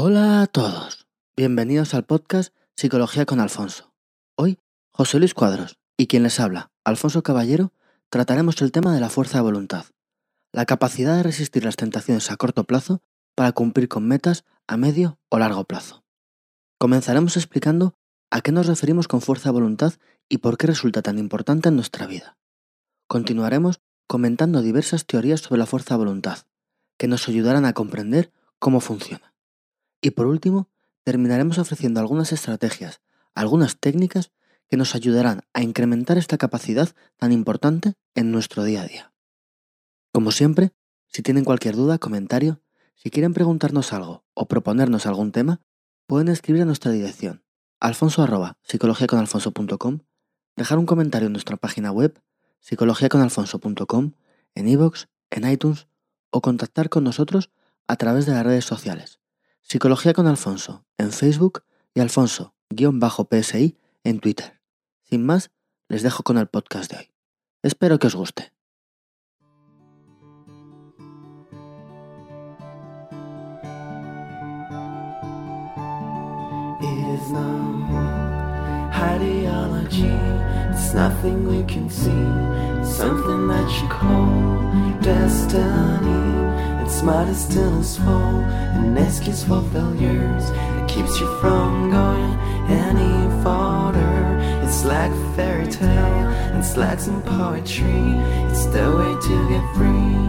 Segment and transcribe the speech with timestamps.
[0.00, 1.08] Hola a todos.
[1.36, 3.92] Bienvenidos al podcast Psicología con Alfonso.
[4.36, 4.60] Hoy,
[4.92, 7.72] José Luis Cuadros y quien les habla, Alfonso Caballero,
[8.08, 9.86] trataremos el tema de la fuerza de voluntad,
[10.52, 13.02] la capacidad de resistir las tentaciones a corto plazo
[13.34, 16.04] para cumplir con metas a medio o largo plazo.
[16.78, 17.96] Comenzaremos explicando
[18.30, 19.94] a qué nos referimos con fuerza de voluntad
[20.28, 22.38] y por qué resulta tan importante en nuestra vida.
[23.08, 26.38] Continuaremos comentando diversas teorías sobre la fuerza de voluntad,
[26.98, 28.30] que nos ayudarán a comprender
[28.60, 29.34] cómo funciona.
[30.00, 30.68] Y por último,
[31.04, 33.00] terminaremos ofreciendo algunas estrategias,
[33.34, 34.30] algunas técnicas
[34.68, 39.12] que nos ayudarán a incrementar esta capacidad tan importante en nuestro día a día.
[40.12, 40.72] Como siempre,
[41.06, 42.60] si tienen cualquier duda, comentario,
[42.94, 45.60] si quieren preguntarnos algo o proponernos algún tema,
[46.06, 47.42] pueden escribir a nuestra dirección
[47.80, 50.00] alfonso arroba psicologiaconalfonso.com,
[50.56, 52.20] dejar un comentario en nuestra página web
[52.60, 54.12] psicologiaconalfonso.com,
[54.54, 55.86] en iVoox, en iTunes
[56.30, 57.50] o contactar con nosotros
[57.86, 59.17] a través de las redes sociales.
[59.70, 64.62] Psicología con Alfonso en Facebook y Alfonso-PSI en Twitter.
[65.04, 65.50] Sin más,
[65.88, 67.10] les dejo con el podcast de hoy.
[67.62, 68.50] Espero que os guste.
[86.88, 88.40] It's might still is full.
[88.78, 92.32] An excuse for failures that keeps you from going
[92.70, 94.38] any farther.
[94.64, 96.58] It's like a fairy tale.
[96.58, 98.14] It's like some poetry.
[98.48, 100.27] It's the way to get free.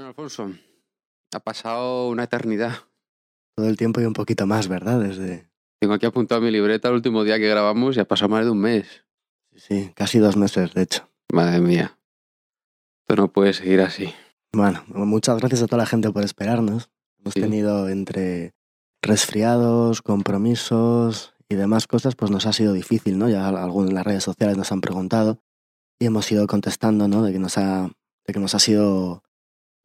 [0.00, 0.50] Bueno, Alfonso,
[1.34, 2.72] ha pasado una eternidad.
[3.54, 4.98] Todo el tiempo y un poquito más, ¿verdad?
[4.98, 5.50] Desde...
[5.78, 8.50] Tengo aquí apuntado mi libreta el último día que grabamos y ha pasado más de
[8.50, 9.04] un mes.
[9.54, 11.06] Sí, casi dos meses, de hecho.
[11.30, 11.98] Madre mía.
[13.02, 14.10] Esto no puede seguir así.
[14.54, 16.88] Bueno, muchas gracias a toda la gente por esperarnos.
[17.18, 17.42] Hemos Sí.
[17.42, 18.54] tenido entre
[19.02, 23.28] resfriados, compromisos y demás cosas, pues nos ha sido difícil, ¿no?
[23.28, 25.42] Ya algunos en las redes sociales nos han preguntado
[25.98, 27.22] y hemos ido contestando, ¿no?
[27.22, 27.90] De que nos ha,
[28.26, 29.22] de que nos ha sido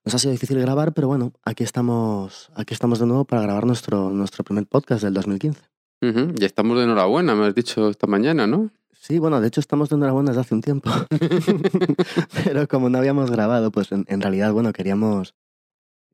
[0.06, 3.66] nos ha sido difícil grabar, pero bueno, aquí estamos, aquí estamos de nuevo para grabar
[3.66, 5.60] nuestro, nuestro primer podcast del 2015.
[6.02, 8.70] Ujú, Y estamos de enhorabuena, me has dicho esta mañana, ¿no?
[8.94, 10.90] Sí, bueno, de hecho estamos de enhorabuena desde hace un tiempo.
[12.44, 15.34] Pero como no habíamos grabado, pues en, en realidad, bueno, queríamos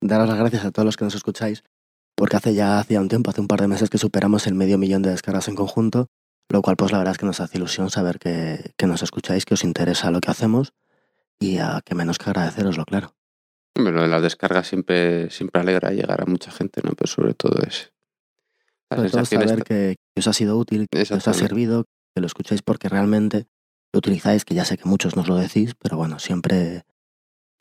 [0.01, 1.63] daros las gracias a todos los que nos escucháis,
[2.15, 4.77] porque hace ya hacía un tiempo, hace un par de meses que superamos el medio
[4.77, 6.07] millón de descargas en conjunto,
[6.49, 9.45] lo cual pues la verdad es que nos hace ilusión saber que, que nos escucháis,
[9.45, 10.73] que os interesa lo que hacemos
[11.39, 13.15] y a que menos que agradeceroslo, claro.
[13.75, 16.91] Hombre, lo de las descargas siempre, siempre alegra llegar a mucha gente, ¿no?
[16.91, 17.91] Pero sobre todo es...
[18.89, 22.19] La Sobre todo saber que, que os ha sido útil, que os ha servido, que
[22.19, 23.47] lo escucháis porque realmente
[23.93, 26.83] lo utilizáis, que ya sé que muchos nos lo decís, pero bueno, siempre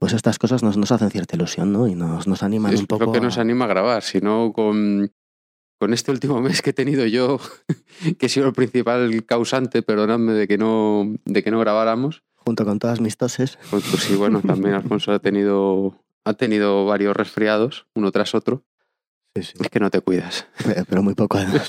[0.01, 1.87] pues estas cosas nos, nos hacen cierta ilusión, ¿no?
[1.87, 3.05] Y nos, nos animan es un poco.
[3.05, 5.13] lo que nos anima a grabar, si no con,
[5.79, 7.39] con este último mes que he tenido yo,
[8.19, 12.23] que he sido el principal causante, perdonadme, de que no, de que no grabáramos.
[12.45, 13.59] Junto con todas mis toses.
[13.71, 18.65] Pues, pues sí, bueno, también Alfonso ha tenido, ha tenido varios resfriados, uno tras otro.
[19.35, 19.53] Sí, sí.
[19.61, 20.47] Es que no te cuidas.
[20.89, 21.69] Pero muy poco además.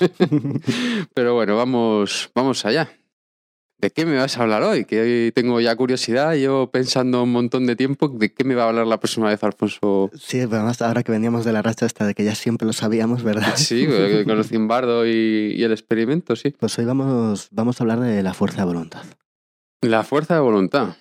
[1.14, 2.90] Pero bueno, vamos, vamos allá.
[3.78, 4.86] ¿De qué me vas a hablar hoy?
[4.86, 8.66] Que hoy tengo ya curiosidad, yo pensando un montón de tiempo, ¿de qué me va
[8.66, 10.12] a hablar la próxima vez Alfonso?
[10.14, 12.74] Sí, pero además ahora que veníamos de la racha esta de que ya siempre lo
[12.74, 13.56] sabíamos, ¿verdad?
[13.56, 13.88] Sí,
[14.26, 16.54] con el Zimbardo y, y el experimento, sí.
[16.60, 19.02] Pues hoy vamos, vamos a hablar de la fuerza de voluntad.
[19.84, 20.96] La fuerza de voluntad.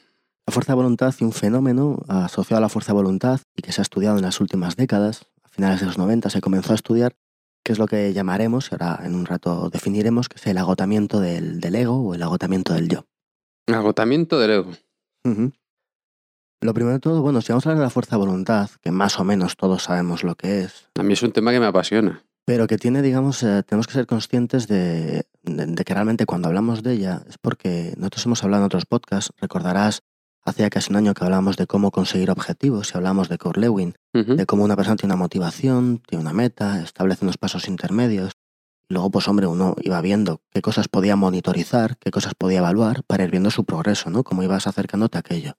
[0.47, 3.73] La fuerza de voluntad y un fenómeno asociado a la fuerza de voluntad y que
[3.73, 6.77] se ha estudiado en las últimas décadas, a finales de los 90 se comenzó a
[6.77, 7.15] estudiar,
[7.63, 11.21] que es lo que llamaremos, y ahora en un rato definiremos, que es el agotamiento
[11.21, 13.05] del, del ego o el agotamiento del yo.
[13.67, 14.71] Agotamiento del ego.
[16.63, 18.91] Lo primero de todo, bueno, si vamos a hablar de la fuerza de voluntad, que
[18.91, 21.67] más o menos todos sabemos lo que es, A mí es un tema que me
[21.67, 22.25] apasiona.
[22.45, 26.49] Pero que tiene, digamos, eh, tenemos que ser conscientes de, de- de que realmente cuando
[26.49, 30.03] hablamos de ella es porque nosotros hemos hablado en otros podcasts, recordarás,
[30.45, 33.59] hace ya casi un año que hablábamos de cómo conseguir objetivos y hablamos de Kurt
[33.59, 33.95] Lewin,
[34.37, 38.33] de cómo una persona tiene una motivación, tiene una meta, establece unos pasos intermedios.
[38.89, 43.05] Y luego, pues hombre, uno iba viendo qué cosas podía monitorizar, qué cosas podía evaluar
[43.05, 44.25] para ir viendo su progreso, ¿no?
[44.25, 45.53] Cómo ibas acercándote a aquello.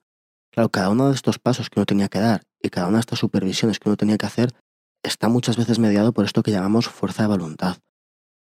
[0.52, 3.02] Claro, cada uno de estos pasos que uno tenía que dar y cada una de
[3.02, 4.52] estas supervisiones que uno tenía que hacer
[5.04, 7.78] está muchas veces mediado por esto que llamamos fuerza de voluntad.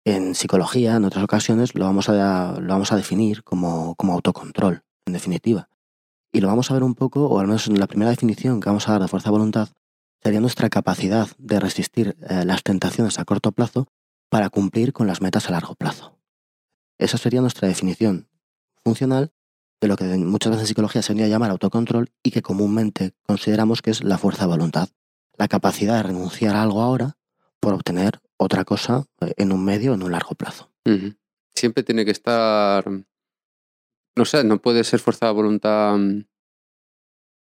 [0.05, 4.83] En psicología, en otras ocasiones, lo vamos a, lo vamos a definir como, como autocontrol,
[5.05, 5.69] en definitiva.
[6.31, 8.69] Y lo vamos a ver un poco, o al menos en la primera definición que
[8.69, 9.69] vamos a dar de fuerza de voluntad,
[10.21, 13.87] sería nuestra capacidad de resistir eh, las tentaciones a corto plazo
[14.29, 16.17] para cumplir con las metas a largo plazo.
[16.97, 18.27] Esa sería nuestra definición
[18.83, 19.31] funcional
[19.81, 23.13] de lo que muchas veces en psicología se venía a llamar autocontrol y que comúnmente
[23.25, 24.89] consideramos que es la fuerza de voluntad,
[25.39, 27.17] la capacidad de renunciar a algo ahora
[27.59, 30.71] por obtener otra cosa eh, en un medio o en un largo plazo.
[31.55, 32.85] Siempre tiene que estar.
[34.15, 35.95] No sé, no puede ser fuerza de voluntad.
[35.97, 36.25] mm,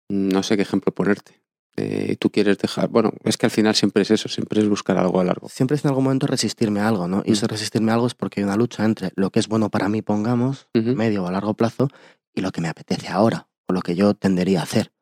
[0.09, 1.41] No sé qué ejemplo ponerte.
[1.77, 2.89] Eh, tú quieres dejar.
[2.89, 5.49] Bueno, es que al final siempre es eso, siempre es buscar algo a largo.
[5.49, 7.23] Siempre es en algún momento resistirme a algo, ¿no?
[7.25, 7.49] Y ese Mm.
[7.49, 10.03] resistirme a algo es porque hay una lucha entre lo que es bueno para mí,
[10.03, 11.89] pongamos, medio o a largo plazo,
[12.35, 14.93] y lo que me apetece ahora, o lo que yo tendería a hacer.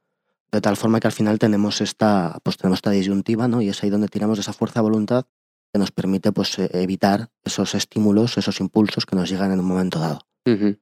[0.53, 3.63] De tal forma que al final tenemos esta, pues tenemos esta disyuntiva, ¿no?
[3.63, 5.27] Y es ahí donde tiramos de esa fuerza de voluntad
[5.73, 9.67] que nos permite pues, eh, evitar esos estímulos, esos impulsos que nos llegan en un
[9.67, 10.27] momento dado.
[10.47, 10.77] Ujú.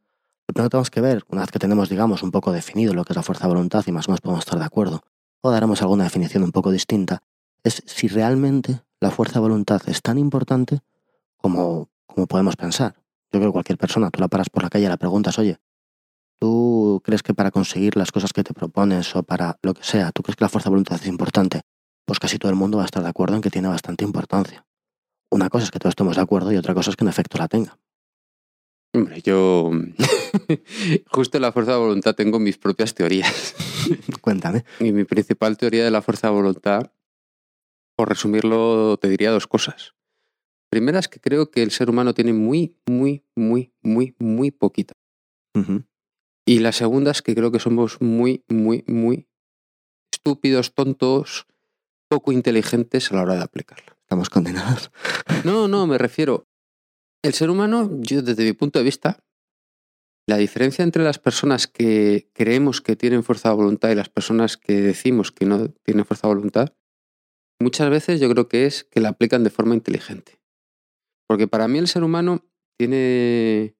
[0.48, 3.04] Lo primero que tenemos que ver, una vez que tenemos, digamos, un poco definido lo
[3.04, 5.02] que es la fuerza de voluntad y más o menos podemos estar de acuerdo,
[5.42, 7.22] o daremos alguna definición un poco distinta,
[7.62, 10.80] es si realmente la fuerza de voluntad es tan importante
[11.36, 12.94] como, como podemos pensar.
[13.30, 15.58] Yo creo que cualquier persona, tú la paras por la calle y la preguntas, oye,
[16.38, 20.12] ¿tú crees que para conseguir las cosas que te propones o para lo que sea,
[20.12, 21.62] tú crees que la fuerza de voluntad es importante?
[22.06, 24.64] Pues casi todo el mundo va a estar de acuerdo en que tiene bastante importancia.
[25.30, 27.38] Una cosa es que todos estemos de acuerdo y otra cosa es que en efecto
[27.38, 27.78] la tenga.
[28.94, 29.70] Hombre, yo.
[31.10, 33.54] Justo en la fuerza de voluntad tengo mis propias teorías.
[34.22, 34.64] Cuéntame.
[34.80, 36.90] Y mi principal teoría de la fuerza de voluntad,
[37.96, 39.94] por resumirlo, te diría dos cosas.
[40.70, 44.94] Primera es que creo que el ser humano tiene muy, muy, muy, muy, muy poquita.
[46.48, 49.28] Y la segunda es que creo que somos muy, muy, muy
[50.10, 51.46] estúpidos, tontos,
[52.08, 53.98] poco inteligentes a la hora de aplicarla.
[54.00, 54.90] Estamos condenados.
[55.44, 56.46] No, no, me refiero.
[57.22, 59.22] El ser humano, yo desde mi punto de vista,
[60.26, 64.56] la diferencia entre las personas que creemos que tienen fuerza de voluntad y las personas
[64.56, 66.72] que decimos que no tienen fuerza de voluntad,
[67.60, 70.40] muchas veces yo creo que es que la aplican de forma inteligente.
[71.28, 72.42] Porque para mí el ser humano
[72.78, 73.77] tiene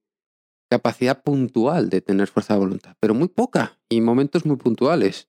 [0.70, 5.29] capacidad puntual de tener fuerza de voluntad, pero muy poca y momentos muy puntuales.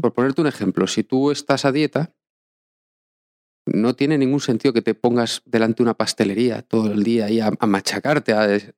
[0.00, 2.14] Por ponerte un ejemplo, si tú estás a dieta,
[3.66, 7.40] no tiene ningún sentido que te pongas delante de una pastelería todo el día y
[7.40, 8.32] a, a machacarte.
[8.32, 8.74] A, desde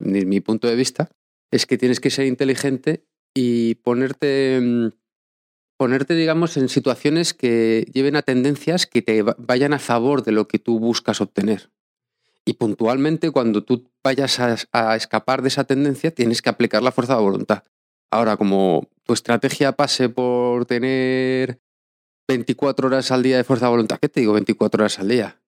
[0.00, 1.10] mi punto de vista,
[1.52, 4.88] es que tienes que ser inteligente y ponerte, mm,
[5.78, 10.32] ponerte, digamos, en situaciones que lleven a tendencias que te va- vayan a favor de
[10.32, 11.70] lo que tú buscas obtener.
[12.44, 16.92] Y puntualmente, cuando tú vayas a, a escapar de esa tendencia, tienes que aplicar la
[16.92, 17.62] fuerza de voluntad.
[18.10, 21.60] Ahora, como tu estrategia pase por tener
[22.28, 25.40] 24 horas al día de fuerza de voluntad, ¿qué te digo 24 horas al día?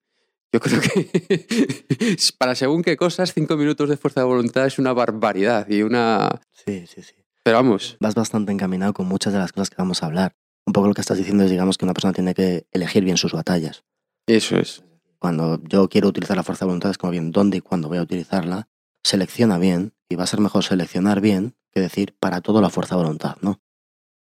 [0.52, 4.92] Yo creo que para según qué cosas, 5 minutos de fuerza de voluntad es una
[4.92, 6.40] barbaridad y una...
[6.52, 7.14] Sí, sí, sí.
[7.42, 10.36] Pero vamos, Vas bastante encaminado con muchas de las cosas que vamos a hablar.
[10.64, 13.16] Un poco lo que estás diciendo es, digamos, que una persona tiene que elegir bien
[13.16, 13.84] sus batallas.
[14.26, 14.84] eso es.
[15.24, 17.96] Cuando yo quiero utilizar la fuerza de voluntad, es como bien dónde y cuándo voy
[17.96, 18.68] a utilizarla.
[19.02, 22.94] Selecciona bien y va a ser mejor seleccionar bien que decir para todo la fuerza
[22.94, 23.58] de voluntad, ¿no?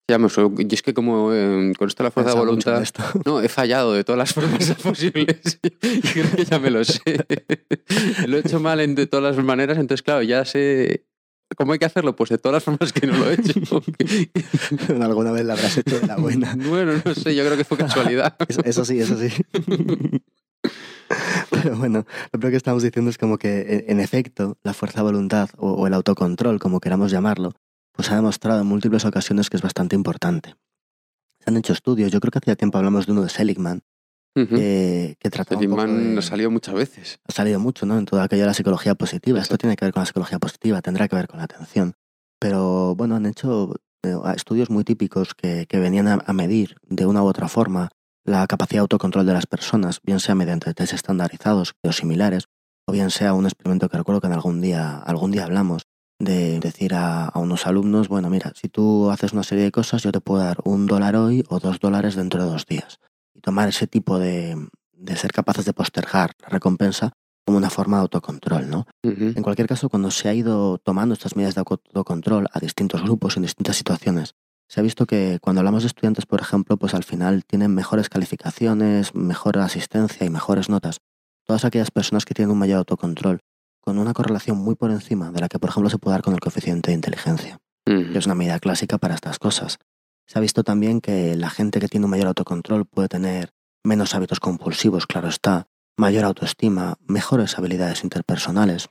[0.10, 2.84] Ya, vamos, yo es que como eh, con esto de la fuerza de Pensaba en
[2.84, 3.24] voluntad...
[3.26, 5.60] No, he fallado de todas las formas posibles.
[5.64, 7.26] y creo que ya me lo sé.
[8.28, 11.06] lo he hecho mal en de todas las maneras, entonces claro, ya sé
[11.56, 13.82] cómo hay que hacerlo, pues de todas las formas que no lo he hecho.
[15.02, 16.54] Alguna vez la habrás hecho de la buena.
[16.58, 18.36] bueno, no sé, yo creo que fue casualidad.
[18.46, 19.30] Eso, eso sí, eso sí.
[21.50, 25.04] Pero bueno, lo primero que estamos diciendo es como que, en- efecto, la fuerza de
[25.04, 27.54] voluntad o, o el autocontrol, como queramos llamarlo,
[27.92, 30.56] pues ha demostrado en múltiples ocasiones que es bastante importante.
[31.40, 33.82] Se han hecho estudios, yo creo que hacía tiempo hablamos de uno de Seligman,
[34.36, 34.56] Ujú.
[34.56, 37.20] que, que trataba Seligman nos salió muchas veces.
[37.28, 37.98] ha salido mucho, ¿no?
[37.98, 39.42] En toda aquella de la psicología positiva.
[39.42, 41.94] Esto tiene que ver con la psicología positiva, tendrá que ver con la atención.
[42.40, 47.06] Pero bueno, han hecho eh, estudios muy típicos que, que venían a, a medir de
[47.06, 47.90] una u otra forma
[48.24, 52.46] la capacidad de autocontrol de las personas, bien sea mediante test estandarizados o similares,
[52.86, 55.84] o bien sea un experimento que recuerdo que en algún día, algún día hablamos,
[56.20, 60.04] de decir a, a unos alumnos, bueno, mira, si tú haces una serie de cosas,
[60.04, 63.00] yo te puedo dar un dólar hoy o dos dólares dentro de dos días.
[63.34, 64.56] Y tomar ese tipo de,
[64.94, 67.12] de ser capaces de postergar la recompensa
[67.46, 68.86] como una forma de autocontrol, ¿no?
[69.02, 73.36] En cualquier caso, cuando se ha ido tomando estas medidas de autocontrol a distintos grupos
[73.36, 74.36] en distintas situaciones,
[74.72, 78.08] se ha visto que cuando hablamos de estudiantes, por ejemplo, pues al final tienen mejores
[78.08, 81.00] calificaciones, mejor asistencia y mejores notas.
[81.46, 83.42] Todas aquellas personas que tienen un mayor autocontrol,
[83.82, 86.34] con una correlación muy por encima de la que, por ejemplo, se puede dar con
[86.34, 89.78] el coeficiente de inteligencia que es una medida clásica para estas cosas.
[90.26, 93.52] Se ha visto también que la gente que tiene un mayor autocontrol puede tener
[93.84, 98.90] menos hábitos compulsivos, claro está, mayor autoestima, mejores habilidades interpersonales.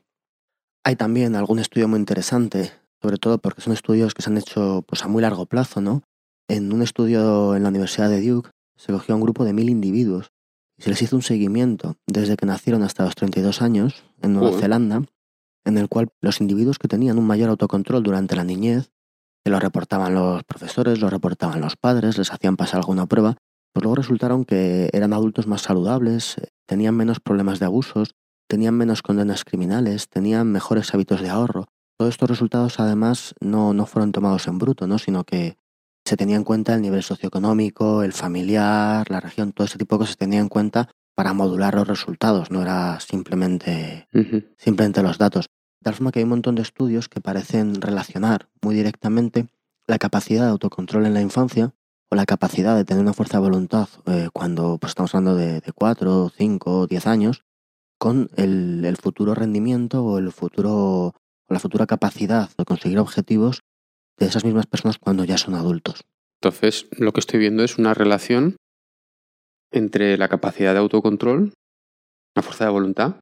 [0.84, 4.84] Hay también algún estudio muy interesante, sobre todo porque son estudios que se han hecho
[4.86, 6.02] pues, a muy largo plazo, ¿no?
[6.48, 9.68] En un estudio en la Universidad de Duke se cogió a un grupo de mil
[9.70, 10.30] individuos
[10.78, 14.58] y se les hizo un seguimiento desde que nacieron hasta los 32 años en Nueva.
[14.58, 15.02] Zelanda,
[15.64, 18.90] en el cual los individuos que tenían un mayor autocontrol durante la niñez,
[19.44, 23.36] que lo reportaban los profesores, lo reportaban los padres, les hacían pasar alguna prueba,
[23.72, 28.14] pues luego resultaron que eran adultos más saludables, tenían menos problemas de abusos,
[28.48, 31.66] tenían menos condenas criminales, tenían mejores hábitos de ahorro.
[32.00, 34.98] Todos estos resultados además no, no fueron tomados en bruto, ¿no?
[34.98, 35.58] sino que
[36.02, 39.98] se tenía en cuenta el nivel socioeconómico, el familiar, la región, todo ese tipo de
[39.98, 44.08] cosas se tenía en cuenta para modular los resultados, no era simplemente,
[44.56, 45.50] simplemente los datos.
[45.82, 49.48] De tal forma que hay un montón de estudios que parecen relacionar muy directamente
[49.86, 51.74] la capacidad de autocontrol en la infancia
[52.08, 55.60] o la capacidad de tener una fuerza de voluntad eh, cuando pues, estamos hablando de,
[55.60, 57.44] de 4, 5, 10 años
[57.98, 61.12] con el, el futuro rendimiento o el futuro
[61.50, 63.60] o la futura capacidad de conseguir objetivos
[64.18, 66.04] de esas mismas personas cuando ya son adultos.
[66.40, 68.56] Entonces, lo que estoy viendo es una relación
[69.72, 71.52] entre la capacidad de autocontrol,
[72.34, 73.16] la fuerza de voluntad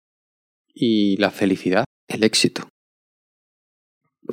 [0.73, 2.69] y la felicidad, el éxito.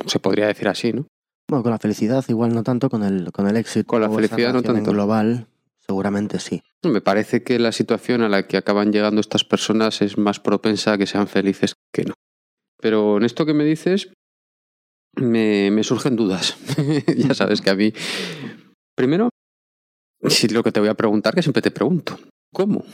[0.06, 1.06] Se podría decir así, ¿no?
[1.48, 3.86] Bueno, con la felicidad igual no tanto, con el, con el éxito.
[3.86, 4.90] Con la felicidad no en tanto.
[4.90, 5.46] global,
[5.78, 6.62] seguramente sí.
[6.84, 10.92] Me parece que la situación a la que acaban llegando estas personas es más propensa
[10.92, 12.14] a que sean felices que no.
[12.80, 14.12] Pero en esto que me dices,
[15.16, 16.56] me, me surgen dudas.
[17.16, 17.92] ya sabes que a mí.
[18.96, 19.30] Primero,
[20.28, 22.18] si lo que te voy a preguntar, que siempre te pregunto,
[22.52, 22.84] ¿cómo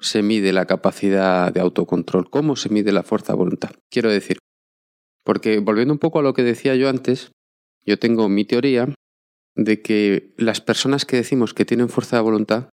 [0.00, 2.30] se mide la capacidad de autocontrol?
[2.30, 3.70] ¿Cómo se mide la fuerza de voluntad?
[3.90, 4.38] Quiero decir,
[5.24, 7.30] porque volviendo un poco a lo que decía yo antes,
[7.84, 8.94] yo tengo mi teoría
[9.56, 12.68] de que las personas que decimos que tienen fuerza de voluntad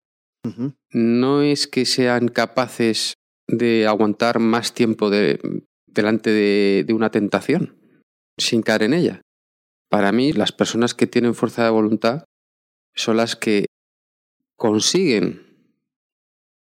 [0.93, 3.15] no es que sean capaces
[3.49, 5.41] de aguantar más tiempo de-
[5.95, 7.77] delante de, de una tentación
[8.37, 9.21] sin caer en ella.
[9.89, 12.25] Para mí, las personas que tienen fuerza de voluntad
[12.95, 13.67] son las que
[14.57, 15.45] consiguen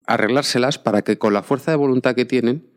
[0.06, 2.70] arreglárselas para que con la fuerza de voluntad que tienen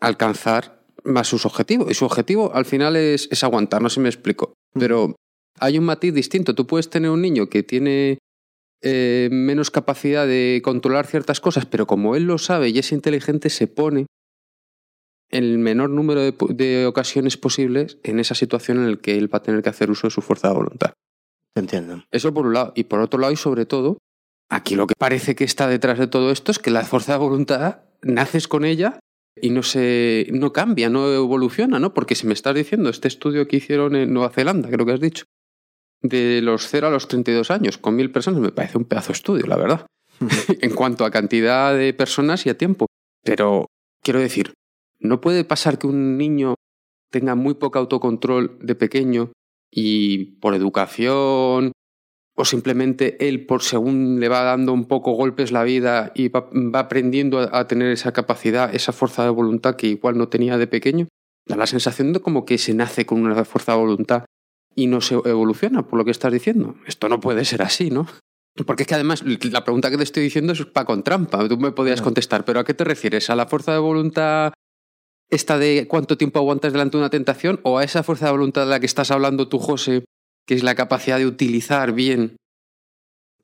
[0.00, 1.90] alcanzar más sus objetivos.
[1.90, 4.54] Y su objetivo al final es, es aguantar, no sé si me explico.
[4.74, 5.16] Pero
[5.58, 6.54] hay un matiz distinto.
[6.54, 8.18] Tú puedes tener un niño que tiene
[8.82, 13.50] eh, menos capacidad de controlar ciertas cosas, pero como él lo sabe y es inteligente,
[13.50, 14.06] se pone
[15.34, 19.38] el menor número de, de ocasiones posibles en esa situación en la que él va
[19.38, 20.92] a tener que hacer uso de su fuerza de voluntad.
[21.56, 22.04] Entiendo.
[22.10, 22.72] Eso por un lado.
[22.76, 23.98] Y por otro lado, y sobre todo,
[24.50, 27.18] aquí lo que parece que está detrás de todo esto es que la fuerza de
[27.18, 28.98] voluntad naces con ella
[29.40, 31.94] y no se no cambia, no evoluciona, ¿no?
[31.94, 35.00] Porque si me estás diciendo este estudio que hicieron en Nueva Zelanda, creo que has
[35.00, 35.24] dicho,
[36.02, 39.14] de los 0 a los 32 años, con mil personas, me parece un pedazo de
[39.14, 39.86] estudio, la verdad,
[40.60, 42.86] en cuanto a cantidad de personas y a tiempo.
[43.22, 43.66] Pero
[44.02, 44.52] quiero decir,
[45.00, 46.54] no puede pasar que un niño
[47.10, 49.32] tenga muy poco autocontrol de pequeño
[49.70, 51.72] y por educación
[52.36, 56.48] o simplemente él por según le va dando un poco golpes la vida y va,
[56.52, 60.58] va aprendiendo a, a tener esa capacidad, esa fuerza de voluntad que igual no tenía
[60.58, 61.06] de pequeño,
[61.46, 64.24] da la sensación de como que se nace con una fuerza de voluntad
[64.74, 66.74] y no se evoluciona, por lo que estás diciendo.
[66.86, 68.06] Esto no puede ser así, ¿no?
[68.66, 71.48] Porque es que además la pregunta que te estoy diciendo es para con trampa.
[71.48, 73.30] Tú me podías contestar, pero ¿a qué te refieres?
[73.30, 74.52] ¿A la fuerza de voluntad
[75.34, 78.62] esta de cuánto tiempo aguantas delante de una tentación o a esa fuerza de voluntad
[78.62, 80.04] de la que estás hablando tú, José,
[80.46, 82.36] que es la capacidad de utilizar bien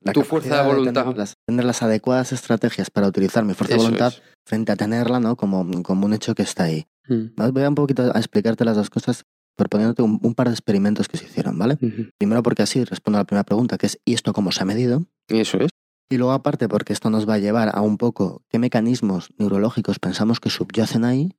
[0.03, 1.03] La Tu fuerza de voluntad.
[1.03, 4.23] tener, las, tener las adecuadas estrategias para utilizar mi fuerza de voluntad es.
[4.47, 5.37] frente a tenerla, ¿no?
[5.37, 6.87] Como, como un hecho que está ahí.
[7.09, 7.35] Mm.
[7.37, 9.25] Vamos, Voy a un poquito a explicarte las dos cosas
[9.57, 11.77] proponiéndote un, un par de experimentos que se hicieron, ¿vale?
[12.17, 14.65] Primero porque así respondo a la primera pregunta, que es ¿y esto cómo se ha
[14.65, 15.05] medido?
[15.29, 15.69] Eso es.
[16.09, 19.99] Y luego aparte porque esto nos va a llevar a un poco qué mecanismos neurológicos
[19.99, 21.37] pensamos que subyacen ahí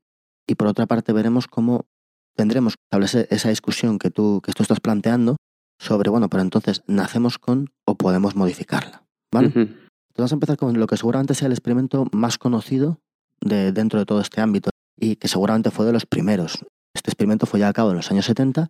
[0.47, 1.85] y por otra parte veremos cómo
[2.35, 5.37] tendremos que establecer esa discusión que tú, que tú estás planteando
[5.79, 9.47] sobre, bueno, pero entonces nacemos con o podemos modificarla, ¿vale?
[9.47, 12.99] Entonces vamos a empezar con lo que seguramente sea el experimento más conocido
[13.39, 16.65] de, dentro de todo este ámbito y que seguramente fue de los primeros.
[16.93, 18.69] Este experimento fue ya a cabo en los años 70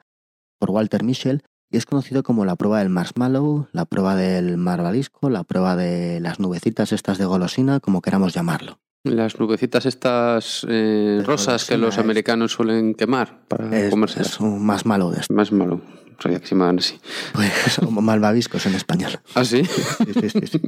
[0.58, 5.30] por Walter Mischel y es conocido como la prueba del marshmallow, la prueba del marvalisco,
[5.30, 8.80] la prueba de las nubecitas estas de golosina, como queramos llamarlo.
[9.04, 14.28] Las nubecitas estas eh, rosas que los americanos suelen quemar para Es, comérselas.
[14.34, 15.34] es un marshmallow de esto.
[15.34, 15.82] Más malo.
[16.20, 17.00] Sabía que se llamaban así.
[17.34, 19.20] Pues, malvaviscos en español.
[19.34, 19.66] ¿Ah, sí?
[19.66, 20.62] Sí, sí, sí, sí.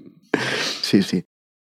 [0.81, 1.25] Sí, sí.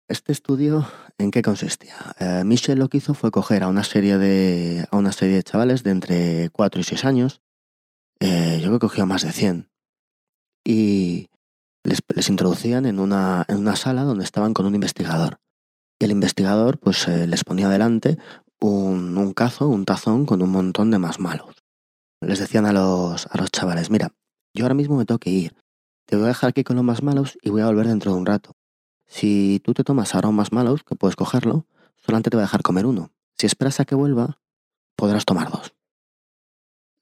[0.06, 0.86] Este estudio,
[1.18, 1.94] ¿en qué consistía?
[2.18, 5.42] Eh, Michel lo que hizo fue coger a una serie de, a una serie de
[5.44, 7.40] chavales de entre 4 y 6 años.
[8.20, 9.70] eh, yo creo que cogió más de 100.
[10.62, 11.28] Y
[11.84, 15.38] les, les introducían en una, en una sala donde estaban con un investigador.
[16.00, 18.18] Y el investigador pues eh, les ponía delante
[18.58, 21.54] un, un cazo, un tazón con un montón de más malos.
[22.22, 24.12] Les decían a los, a los chavales, mira,
[24.54, 25.54] yo ahora mismo me tengo que ir.
[26.06, 28.18] Te voy a dejar aquí con los más malos y voy a volver dentro de
[28.18, 28.56] un rato.
[29.06, 31.66] Si tú te tomas ahora un marshmallow, que puedes cogerlo,
[31.96, 33.12] solamente te va a dejar comer uno.
[33.36, 34.40] Si esperas a que vuelva,
[34.96, 35.74] podrás tomar dos.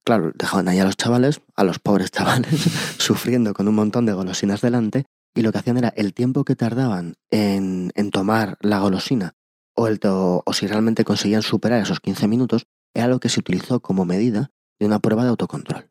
[0.04, 2.60] Claro, dejaban ahí a los chavales, a los pobres chavales,
[2.98, 6.56] sufriendo con un montón de golosinas delante, y lo que hacían era el tiempo que
[6.56, 9.34] tardaban en, en tomar la golosina,
[9.74, 13.40] o, el to- o si realmente conseguían superar esos 15 minutos, era lo que se
[13.40, 15.88] utilizó como medida de una prueba de autocontrol.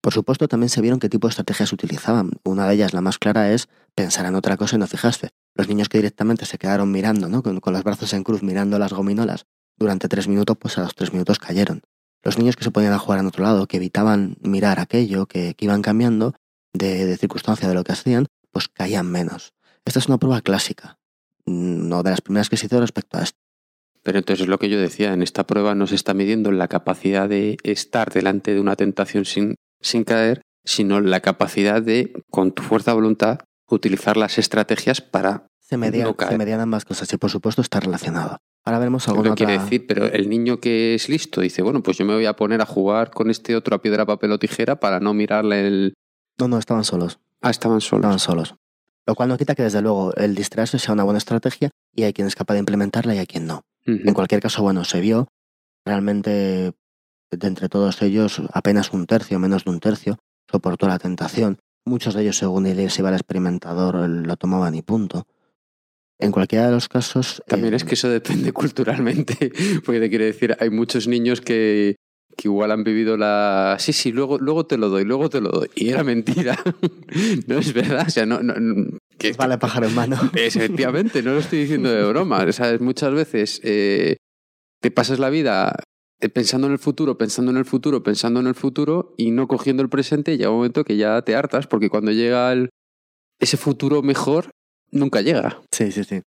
[0.00, 2.30] Por supuesto, también se vieron qué tipo de estrategias utilizaban.
[2.44, 5.30] Una de ellas, la más clara, es pensar en otra cosa y no fijarse.
[5.54, 7.42] Los niños que directamente se quedaron mirando, ¿no?
[7.42, 10.94] con, con los brazos en cruz, mirando las gominolas, durante tres minutos, pues a los
[10.94, 11.82] tres minutos cayeron.
[12.22, 15.54] Los niños que se ponían a jugar en otro lado, que evitaban mirar aquello, que,
[15.54, 16.34] que iban cambiando
[16.72, 19.52] de, de circunstancia de lo que hacían, pues caían menos.
[19.84, 20.98] Esta es una prueba clásica,
[21.46, 23.38] no de las primeras que se hizo respecto a esto.
[24.02, 26.68] Pero entonces es lo que yo decía, en esta prueba no se está midiendo la
[26.68, 32.52] capacidad de estar delante de una tentación sin, sin caer, sino la capacidad de, con
[32.52, 35.46] tu fuerza de voluntad, utilizar las estrategias para...
[35.60, 36.30] Se No cae.
[36.30, 38.38] se medían ambas cosas y por supuesto está relacionado.
[38.64, 41.98] Ahora veremos Lo que quiere decir, pero el niño que es listo dice, bueno, pues
[41.98, 44.80] yo me voy a poner a jugar con este otro a piedra, papel o tijera
[44.80, 45.94] para no mirarle el...
[46.38, 47.18] No, no, estaban solos.
[47.40, 48.00] Ah, estaban solos.
[48.00, 48.54] Estaban solos.
[49.06, 52.12] Lo cual no quita que desde luego el distraerse sea una buena estrategia y hay
[52.12, 53.64] quien es capaz de implementarla y hay quien no.
[53.86, 55.28] En cualquier caso, bueno, se vio
[55.86, 56.74] realmente
[57.30, 60.18] de entre todos ellos apenas un tercio, menos de un tercio,
[60.50, 61.58] soportó la tentación.
[61.86, 65.26] Muchos de ellos, según iba al experimentador, lo tomaban y punto.
[66.18, 67.42] En cualquiera de los casos...
[67.46, 69.52] También eh, es que eso depende culturalmente,
[69.84, 71.96] porque te quiere decir, hay muchos niños que,
[72.40, 73.76] que igual han vivido la...
[73.80, 75.68] Sí, sí, luego, luego te lo doy, luego te lo doy.
[75.74, 76.56] Y era mentira.
[77.48, 78.40] no es verdad, o sea, no...
[78.42, 80.16] no no- que, Vale, pájaro en mano.
[80.36, 82.44] Es, efectivamente, no lo estoy diciendo de broma.
[82.44, 84.18] O sea, muchas veces eh,
[84.80, 85.74] te pasas la vida
[86.20, 89.48] eh, pensando en el futuro, pensando en el futuro, pensando en el futuro y no
[89.48, 90.32] cogiendo el presente.
[90.32, 92.68] Y llega un momento que ya te hartas porque cuando llega el-
[93.40, 94.50] ese futuro mejor,
[94.92, 95.60] nunca llega.
[95.72, 96.22] Sí, sí, sí.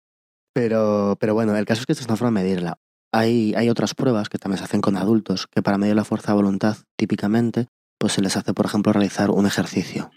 [0.53, 2.75] Pero, pero bueno, el caso es que esta es una forma de medirla.
[3.13, 6.31] Hay, hay otras pruebas que también se hacen con adultos, que para medir la fuerza
[6.31, 10.11] de voluntad, típicamente, pues se les hace, por ejemplo, realizar un ejercicio.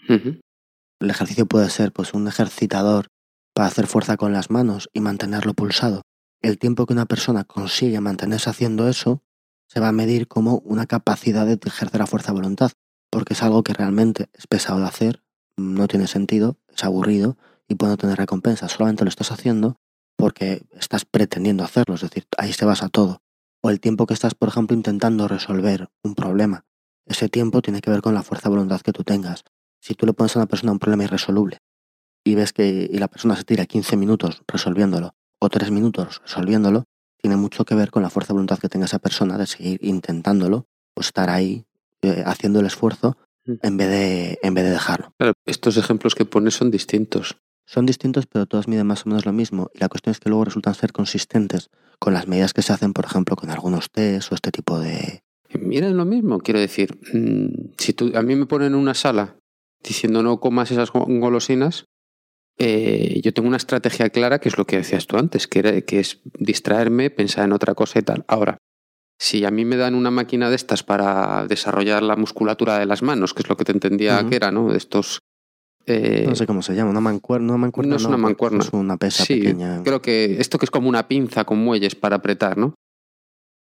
[1.01, 3.07] El ejercicio puede ser pues un ejercitador
[3.53, 6.01] para hacer fuerza con las manos y mantenerlo pulsado.
[6.41, 9.21] El tiempo que una persona consigue mantenerse haciendo eso
[9.67, 12.71] se va a medir como una capacidad de ejercer la fuerza de voluntad,
[13.09, 15.23] porque es algo que realmente es pesado de hacer,
[15.57, 18.69] no tiene sentido, es aburrido y puede no tener recompensa.
[18.69, 19.77] Solamente lo estás haciendo
[20.15, 23.21] porque estás pretendiendo hacerlo, es decir, ahí se basa todo.
[23.61, 26.65] O el tiempo que estás, por ejemplo, intentando resolver un problema.
[27.05, 29.43] Ese tiempo tiene que ver con la fuerza de voluntad que tú tengas.
[29.81, 31.59] Si tú le pones a una persona un problema irresoluble
[32.23, 36.85] y ves que y la persona se tira 15 minutos resolviéndolo o 3 minutos resolviéndolo,
[37.21, 39.79] tiene mucho que ver con la fuerza de voluntad que tenga esa persona de seguir
[39.83, 41.65] intentándolo o estar ahí
[42.01, 43.53] eh, haciendo el esfuerzo Mm.
[43.61, 45.13] en vez, de, en vez de dejarlo.
[45.17, 47.37] Claro, estos ejemplos que pones son distintos.
[47.67, 49.69] Son distintos, pero todos miden más o menos lo mismo.
[49.73, 52.93] Y la cuestión es que luego resultan ser consistentes con las medidas que se hacen,
[52.93, 55.21] por ejemplo, con algunos test o este tipo de...
[55.59, 56.39] Mira, es lo mismo.
[56.39, 59.37] Quiero decir, mm, si tú, a mí me ponen en una sala
[59.83, 61.85] diciendo no comas esas go- golosinas,
[62.57, 65.81] eh, yo tengo una estrategia clara que es lo que decías tú antes, que, era,
[65.81, 68.23] que es distraerme, pensar en otra cosa y tal.
[68.27, 68.57] Ahora,
[69.19, 73.01] si a mí me dan una máquina de estas para desarrollar la musculatura de las
[73.01, 74.69] manos, que es lo que te entendía que era, ¿no?
[74.71, 75.19] De estos...
[75.87, 77.49] eh, No sé cómo se llama, una mancuerna.
[77.53, 78.59] Una mancuerna No es una mancuerna.
[78.63, 79.81] Es una pesa sí, pequeña.
[79.83, 82.73] creo que esto que es como una pinza con muelles para apretar, ¿no?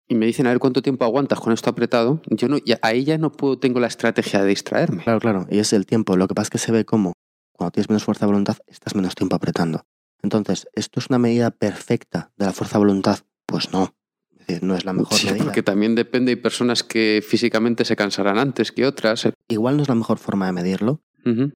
[0.07, 2.21] Y me dicen, a ver cuánto tiempo aguantas con esto apretado.
[2.29, 5.03] Yo no, ya- ahí ya no puedo, tengo la estrategia de distraerme.
[5.03, 5.47] Claro, claro.
[5.49, 6.17] Y es el tiempo.
[6.17, 7.13] Lo que pasa es que se ve como
[7.53, 9.83] cuando tienes menos fuerza de voluntad, estás menos tiempo apretando.
[10.21, 13.19] Entonces, ¿esto es una medida perfecta de la fuerza de voluntad?
[13.45, 13.93] Pues no.
[14.39, 15.43] Es decir, no es la mejor Sí, medida.
[15.45, 19.29] porque también depende, hay personas que físicamente se cansarán antes que otras.
[19.47, 20.99] Igual no es la mejor forma de medirlo,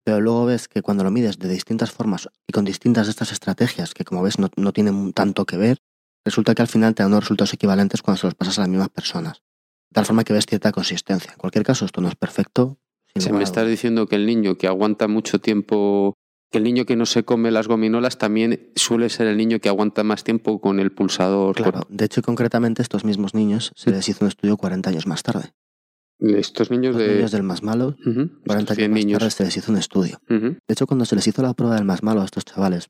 [0.04, 3.32] Pero luego ves que cuando lo mides de distintas formas y con distintas de estas
[3.32, 5.78] estrategias, que como ves no, no tienen tanto que ver,
[6.26, 8.70] resulta que al final te dan unos resultados equivalentes cuando se los pasas a las
[8.70, 9.42] mismas personas.
[9.90, 11.32] De tal forma que ves cierta consistencia.
[11.32, 12.78] En cualquier caso, esto no es perfecto.
[13.16, 16.14] lugar me estás diciendo que el niño que aguanta mucho tiempo,
[16.52, 19.70] que el niño que no se come las gominolas también suele ser el niño que
[19.70, 21.56] aguanta más tiempo con el pulsador.
[21.56, 23.94] Claro, de hecho, concretamente, estos mismos niños se Mm.
[23.94, 25.52] les hizo un estudio 40 años más tarde.
[26.20, 27.16] Estos niños Los de...
[27.16, 29.20] niños del más malo, Ujú, 40 estos años 100 más niños.
[29.20, 30.20] tarde se les hizo un estudio.
[30.28, 32.88] De hecho, cuando se les hizo la prueba del más malo a estos chavales,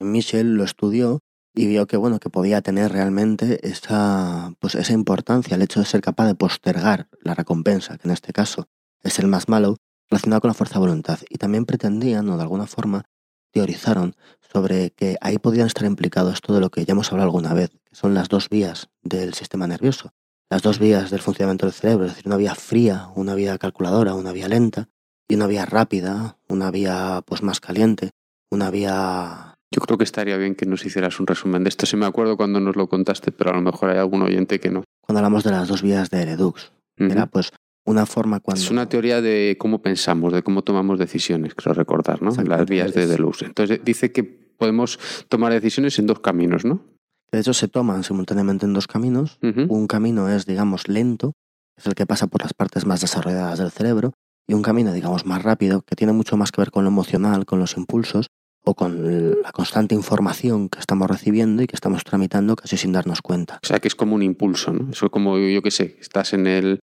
[0.00, 1.20] Michel lo estudió
[1.54, 5.86] y vio que bueno que podía tener realmente esa pues esa importancia el hecho de
[5.86, 8.68] ser capaz de postergar la recompensa que en este caso
[9.02, 9.76] es el más malo
[10.10, 13.04] relacionado con la fuerza de voluntad y también pretendían o de alguna forma
[13.52, 14.16] teorizaron
[14.52, 17.94] sobre que ahí podían estar implicados todo lo que ya hemos hablado alguna vez que
[17.96, 20.12] son las dos vías del sistema nervioso
[20.50, 24.14] las dos vías del funcionamiento del cerebro es decir una vía fría una vía calculadora
[24.14, 24.88] una vía lenta
[25.28, 28.10] y una vía rápida una vía pues más caliente
[28.50, 29.54] una vía...
[29.72, 31.86] Yo creo que estaría bien que nos hicieras un resumen de esto.
[31.86, 34.70] Sí me acuerdo cuando nos lo contaste, pero a lo mejor hay algún oyente que
[34.70, 34.84] no.
[35.00, 37.10] Cuando hablamos de las dos vías de Redux, Ujú.
[37.10, 37.50] era pues
[37.84, 38.62] una forma cuando...
[38.62, 42.30] Es una teoría de cómo pensamos, de cómo tomamos decisiones, creo recordar, ¿no?
[42.44, 43.42] Las vías de Deluxe.
[43.42, 46.84] Entonces dice que podemos tomar decisiones en dos caminos, ¿no?
[47.32, 49.38] De hecho, se toman simultáneamente en dos caminos.
[49.42, 51.32] Un camino es, digamos, lento,
[51.76, 54.12] es el que pasa por las partes más desarrolladas del cerebro,
[54.48, 57.46] y un camino, digamos, más rápido, que tiene mucho más que ver con lo emocional,
[57.46, 58.28] con los impulsos
[58.64, 63.22] o con la constante información que estamos recibiendo y que estamos tramitando casi sin darnos
[63.22, 63.60] cuenta.
[63.62, 64.90] O sea, que es como un impulso, ¿no?
[64.90, 66.80] Eso es como, yo qué sé, estás en el,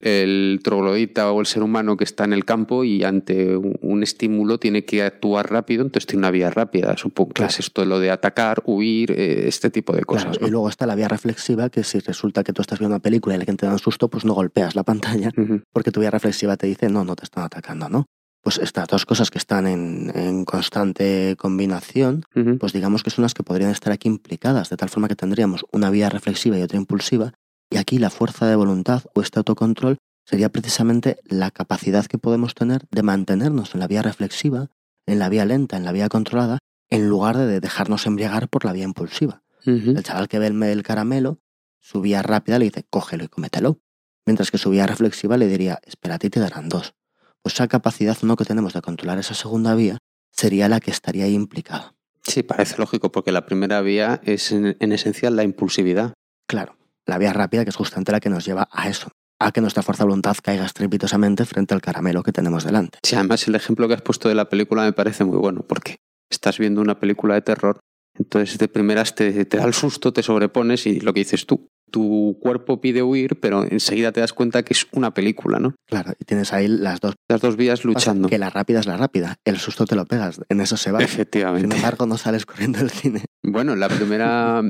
[0.00, 4.58] el troglodita o el ser humano que está en el campo y ante un, estímulo
[4.58, 6.96] tiene que actuar rápido, entonces tiene una vía rápida.
[6.96, 10.40] Supongo que es esto de lo de atacar, huir, eh, este tipo de Claro, cosas.
[10.40, 10.46] ¿no?
[10.46, 13.34] Y luego está la vía reflexiva, que si resulta que tú estás viendo una película
[13.34, 15.32] y alguien te da un susto, pues no golpeas la pantalla,
[15.72, 18.06] porque tu vía reflexiva te dice, no, no te están atacando, ¿no?
[18.40, 22.22] Pues estas dos cosas que están en, en constante combinación,
[22.60, 25.66] pues digamos que son las que podrían estar aquí implicadas, de tal forma que tendríamos
[25.72, 27.32] una vía reflexiva y otra impulsiva,
[27.70, 32.54] y aquí la fuerza de voluntad o este autocontrol sería precisamente la capacidad que podemos
[32.54, 34.68] tener de mantenernos en la vía reflexiva,
[35.06, 36.58] en la vía lenta, en la vía controlada,
[36.90, 39.42] en lugar de dejarnos embriagar por la vía impulsiva.
[39.64, 41.40] El chaval que ve el, el caramelo,
[41.78, 43.80] su vía rápida le dice, cógelo y cómetelo.
[44.24, 46.94] Mientras que su vía reflexiva le diría, espérate y te darán dos.
[47.42, 49.98] Pues esa capacidad no que tenemos de controlar esa segunda vía
[50.30, 51.94] sería la que estaría ahí implicada.
[52.22, 56.14] Sí, parece lógico, porque la primera vía es en, en esencial la impulsividad.
[56.46, 56.77] Claro,
[57.08, 59.08] la vía rápida que es justamente la que nos lleva a eso,
[59.40, 62.98] a que nuestra fuerza de voluntad caiga estrepitosamente frente al caramelo que tenemos delante.
[63.02, 65.96] Sí, además el ejemplo que has puesto de la película me parece muy bueno, porque
[66.30, 67.80] estás viendo una película de terror,
[68.18, 71.68] entonces de primeras te, te da el susto, te sobrepones y lo que dices tú,
[71.90, 75.74] tu cuerpo pide huir, pero enseguida te das cuenta que es una película, ¿no?
[75.86, 77.14] Claro, y tienes ahí las dos.
[77.28, 78.28] Las dos vías luchando.
[78.28, 80.98] Que la rápida es la rápida, el susto te lo pegas, en eso se va.
[80.98, 81.76] Sin Efectivamente.
[81.76, 83.24] embargo, no sales corriendo del cine.
[83.42, 84.62] Bueno, la primera,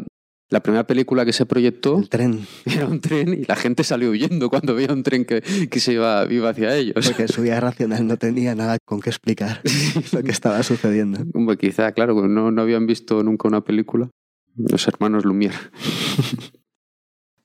[0.51, 4.11] la primera película que se proyectó El tren, era un tren y la gente salió
[4.11, 6.95] huyendo cuando veía un tren que, que se iba, iba hacia ellos.
[6.95, 9.61] porque su vía racional no tenía nada con qué explicar
[10.13, 11.19] lo que estaba sucediendo.
[11.59, 14.11] Quizá, claro, no, no habían visto nunca una película.
[14.57, 15.55] Los hermanos Lumière.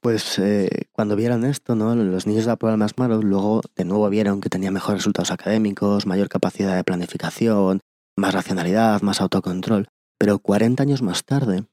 [0.01, 1.95] Pues eh, cuando vieron esto, ¿no?
[1.95, 5.31] los niños de la prueba más malos luego de nuevo vieron que tenía mejores resultados
[5.31, 7.79] académicos, mayor capacidad de planificación,
[8.17, 9.87] más racionalidad, más autocontrol.
[10.17, 11.63] Pero 40 años más tarde,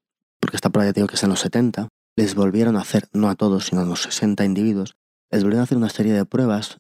[0.41, 3.29] porque esta prueba ya digo que es en los 70, les volvieron a hacer, no
[3.29, 4.95] a todos, sino a unos 60 individuos,
[5.31, 6.79] les volvieron a hacer una serie de pruebas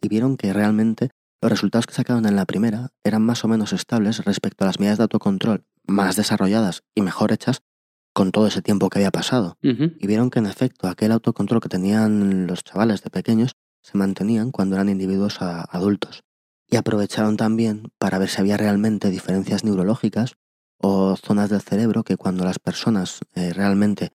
[0.00, 3.72] y vieron que realmente los resultados que sacaron en la primera eran más o menos
[3.72, 7.60] estables respecto a las medidas de autocontrol más desarrolladas y mejor hechas
[8.12, 9.56] con todo ese tiempo que había pasado
[10.00, 14.50] y vieron que en efecto aquel autocontrol que tenían los chavales de pequeños se mantenían
[14.50, 16.22] cuando eran individuos a- adultos.
[16.68, 20.32] Y aprovecharon también para ver si había realmente diferencias neurológicas
[20.78, 24.10] o zonas del cerebro que cuando las personas eh, realmente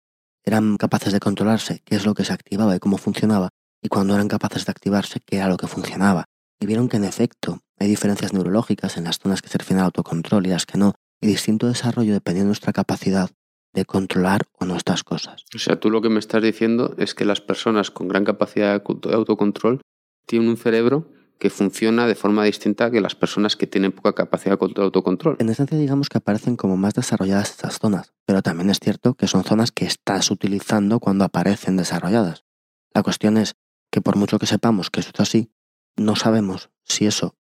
[0.45, 3.51] eran capaces de controlarse, qué es lo que se activaba y cómo funcionaba,
[3.83, 6.25] y cuando eran capaces de activarse, qué era lo que funcionaba.
[6.61, 9.87] Y vieron que en efecto hay diferencias neurológicas en las zonas que se refieren al
[9.87, 13.31] autocontrol y las que no, y distinto desarrollo dependiendo de nuestra capacidad
[13.73, 15.45] de controlar o no estas cosas.
[15.55, 18.69] O sea, tú lo que me estás diciendo es que las personas con gran capacidad
[18.69, 19.81] de auto- de autocontrol
[20.27, 21.09] tienen un cerebro
[21.41, 25.37] que funciona de forma distinta que las personas que tienen poca capacidad de autocontrol.
[25.41, 29.27] En esencia digamos que aparecen como más desarrolladas estas zonas, pero también es cierto que
[29.27, 32.45] son zonas que estás utilizando cuando aparecen desarrolladas.
[32.93, 33.57] La cuestión es
[33.91, 35.51] que por mucho que sepamos que eso es así,
[35.97, 37.37] no sabemos si eso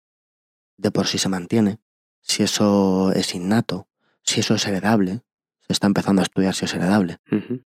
[0.77, 1.81] de por sí se mantiene,
[2.21, 3.89] si eso es innato,
[4.23, 5.23] si eso es heredable.
[5.67, 7.19] Se está empezando a estudiar si es heredable.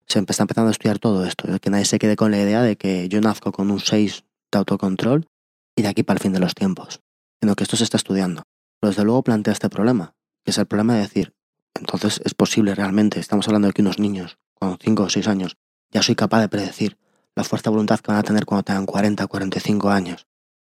[0.07, 2.77] Se está empezando a estudiar todo esto, que nadie se quede con la idea de
[2.77, 5.29] que yo nazco con un 6 de autocontrol
[5.77, 7.01] y de aquí para el fin de los tiempos,
[7.41, 8.43] sino que esto se está estudiando.
[8.81, 11.35] Pero desde luego plantea este problema, que es el problema de decir,
[11.75, 15.57] entonces es posible realmente, estamos hablando de que unos niños con 5 o 6 años,
[15.91, 16.99] ya soy capaz de predecir
[17.35, 20.27] la fuerza de voluntad que van a tener cuando tengan 40 o 45 años.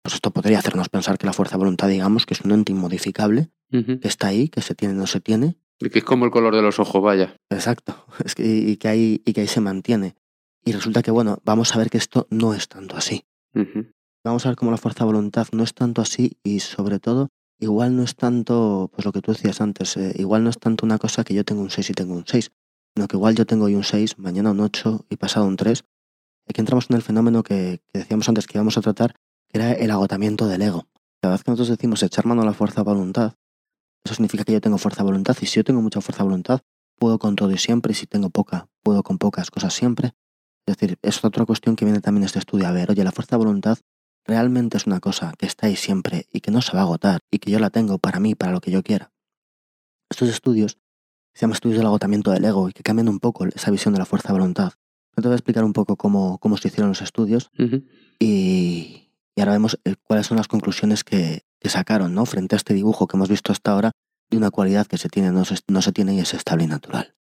[0.03, 2.73] Pues esto podría hacernos pensar que la fuerza de voluntad, digamos, que es un ente
[2.73, 6.27] inmodificable, que está ahí, que se tiene o no se tiene, Y que es como
[6.27, 7.37] el color de los ojos, vaya.
[7.51, 10.17] Exacto, es que, y, que ahí, y que ahí se mantiene.
[10.65, 13.25] Y resulta que, bueno, vamos a ver que esto no es tanto así.
[14.25, 17.97] Vamos a ver cómo la fuerza voluntad no es tanto así y sobre todo, igual
[17.97, 20.99] no es tanto, pues lo que tú decías antes, eh, igual no es tanto una
[20.99, 22.53] cosa que yo tengo un 6 y tengo un 6,
[22.95, 25.85] sino que igual yo tengo hoy un 6, mañana un 8 y pasado un 3.
[26.49, 29.17] Aquí entramos en el fenómeno que, decíamos antes que íbamos a tratar,
[29.49, 30.87] que era el agotamiento del ego.
[31.21, 33.35] Cada vez que nosotros decimos echar mano a la fuerza voluntad,
[34.05, 36.61] eso significa que yo tengo fuerza voluntad y si yo tengo mucha fuerza voluntad,
[36.97, 40.13] puedo con todo y siempre, y si tengo poca, puedo con pocas cosas siempre.
[40.65, 42.69] Es decir, es otra cuestión que viene también este estudio.
[42.69, 43.79] A ver, oye, la fuerza voluntad
[44.25, 47.21] realmente es una cosa que está ahí siempre y que no se va a agotar
[47.31, 49.13] y que yo la tengo para mí, para lo que yo quiera.
[50.11, 50.79] Estos estudios
[51.35, 53.99] se llaman estudios del agotamiento del ego y que cambian un poco esa visión de
[53.99, 54.73] la fuerza de voluntad.
[55.17, 57.51] Yo te voy a explicar un poco cómo, cómo se hicieron los estudios
[58.19, 62.27] y, y ahora vemos eh, cuáles son las conclusiones que, que sacaron ¿no?
[62.27, 63.93] frente a este dibujo que hemos visto hasta ahora
[64.31, 66.67] de una cualidad que se tiene, no se, no se tiene y es estable y
[66.67, 67.15] natural.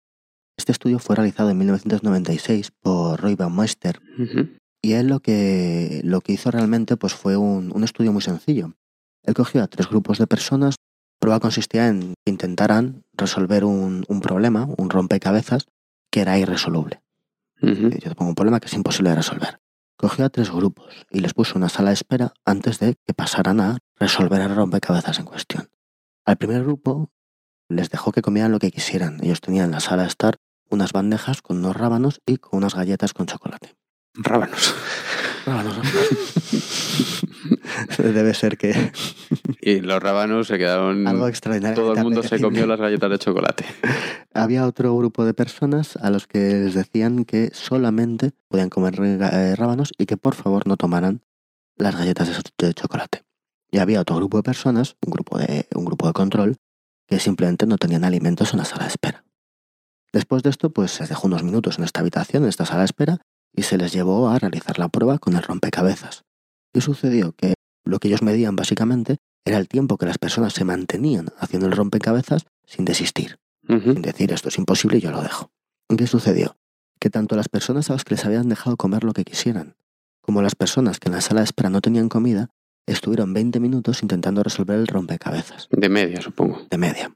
[0.58, 4.50] Este estudio fue realizado en 1996 por Roy Baumeister Ujú.
[4.82, 8.74] Y él lo que, lo que hizo realmente pues, fue un, un estudio muy sencillo.
[9.24, 10.76] Él cogió a tres grupos de personas.
[10.76, 15.66] La prueba consistía en que intentaran resolver un, un problema, un rompecabezas,
[16.10, 17.02] que era irresoluble.
[17.62, 19.60] Yo te pongo un problema que es imposible de resolver.
[19.98, 23.60] Cogió a tres grupos y les puso una sala de espera antes de que pasaran
[23.60, 25.70] a resolver el rompecabezas en cuestión.
[26.24, 27.12] Al primer grupo
[27.68, 29.20] les dejó que comieran lo que quisieran.
[29.22, 30.38] Ellos tenían en la sala de estar
[30.70, 33.76] unas bandejas con unos rábanos y con unas galletas con chocolate.
[34.22, 34.76] Rábanos.
[35.46, 35.78] Rábanos,
[37.98, 38.92] Debe ser que
[39.62, 41.08] Y los rábanos se quedaron.
[41.08, 41.76] algo extraordinario.
[41.76, 43.66] Todo el mundo se comió las galletas de chocolate.
[44.34, 49.56] Había otro grupo de personas a los que les decían que solamente podían comer eh,
[49.56, 51.22] rábanos y que por favor no tomaran
[51.78, 53.24] las galletas de, de chocolate.
[53.72, 56.58] Y había otro grupo de personas, un grupo de, un grupo de control,
[57.08, 59.24] que simplemente no tenían alimentos en la sala de espera.
[60.12, 62.86] Después de esto, pues se dejó unos minutos en esta habitación, en esta sala de
[62.86, 63.22] espera,
[63.54, 66.24] y se les llevó a realizar la prueba con el rompecabezas.
[66.74, 70.64] Y sucedió que lo que ellos medían básicamente era el tiempo que las personas se
[70.66, 73.38] mantenían haciendo el rompecabezas sin desistir
[73.70, 75.52] sin decir esto es imposible y yo lo dejo.
[75.90, 76.58] ¿Y ¿Qué sucedió?
[77.00, 79.76] Que tanto las personas a las que les habían dejado comer lo que quisieran,
[80.22, 82.50] como las personas que en la sala de espera no tenían comida,
[82.88, 86.66] estuvieron 20 minutos intentando resolver el rompecabezas, De media, supongo.
[86.68, 87.16] de media.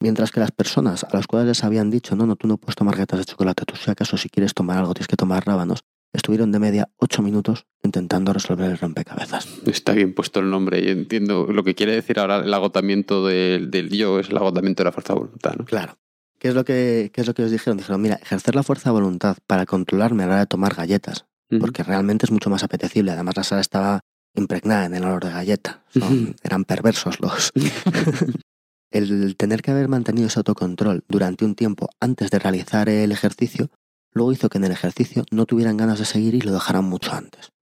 [0.00, 2.76] Mientras que las personas a las cuales les habían dicho, no, no, tú no puedes
[2.76, 5.80] tomar galletas de chocolate, tú si acaso si quieres tomar algo tienes que tomar rábanos,
[6.12, 9.48] estuvieron de media 8 minutos intentando resolver el rompecabezas.
[9.66, 13.70] Está bien puesto el nombre y entiendo lo que quiere decir ahora el agotamiento del,
[13.70, 15.54] del yo, es el agotamiento de la fuerza de voluntad.
[15.56, 15.64] ¿no?
[15.64, 15.98] Claro.
[16.38, 17.78] ¿Qué es, lo que, ¿Qué es lo que os dijeron?
[17.78, 21.26] Dijeron, mira, ejercer la fuerza de voluntad para controlarme a la hora de tomar galletas,
[21.58, 23.10] porque realmente es mucho más apetecible.
[23.10, 24.00] Además, la sala estaba
[24.36, 25.82] impregnada en el olor de galleta.
[25.96, 26.34] Ujú.
[26.44, 27.50] eran perversos los.
[28.90, 33.70] el tener que haber mantenido ese autocontrol durante un tiempo antes de realizar el ejercicio,
[34.12, 37.12] luego hizo que en el ejercicio no tuvieran ganas de seguir y lo dejaran mucho
[37.12, 37.52] antes.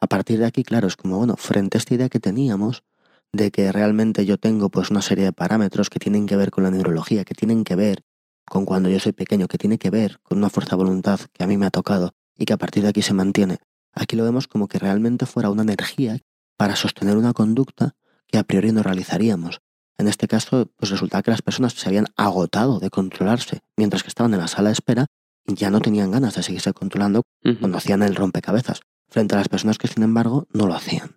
[0.00, 2.84] A partir de aquí, claro, es como, bueno, frente a esta idea que teníamos
[3.32, 6.64] de que realmente yo tengo pues una serie de parámetros que tienen que ver con
[6.64, 8.02] la neurología, que tienen que ver
[8.44, 11.44] con cuando yo soy pequeño, que tiene que ver con una fuerza de voluntad que
[11.44, 13.58] a mí me ha tocado y que a partir de aquí se mantiene.
[13.92, 16.18] Aquí lo vemos como que realmente fuera una energía
[16.56, 17.94] para sostener una conducta
[18.26, 19.60] que a priori no realizaríamos.
[20.00, 24.08] En este caso, pues resulta que las personas se habían agotado de controlarse mientras que
[24.08, 25.06] estaban en la sala de espera
[25.46, 27.22] y ya no tenían ganas de seguirse controlando
[27.58, 31.16] cuando hacían el rompecabezas, frente a las personas que sin embargo no lo hacían.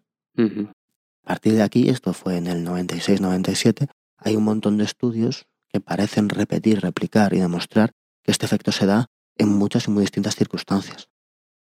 [1.26, 5.80] A partir de aquí, esto fue en el 96-97, hay un montón de estudios que
[5.80, 7.92] parecen repetir, replicar y demostrar
[8.24, 11.08] que este efecto se da en muchas y muy distintas circunstancias.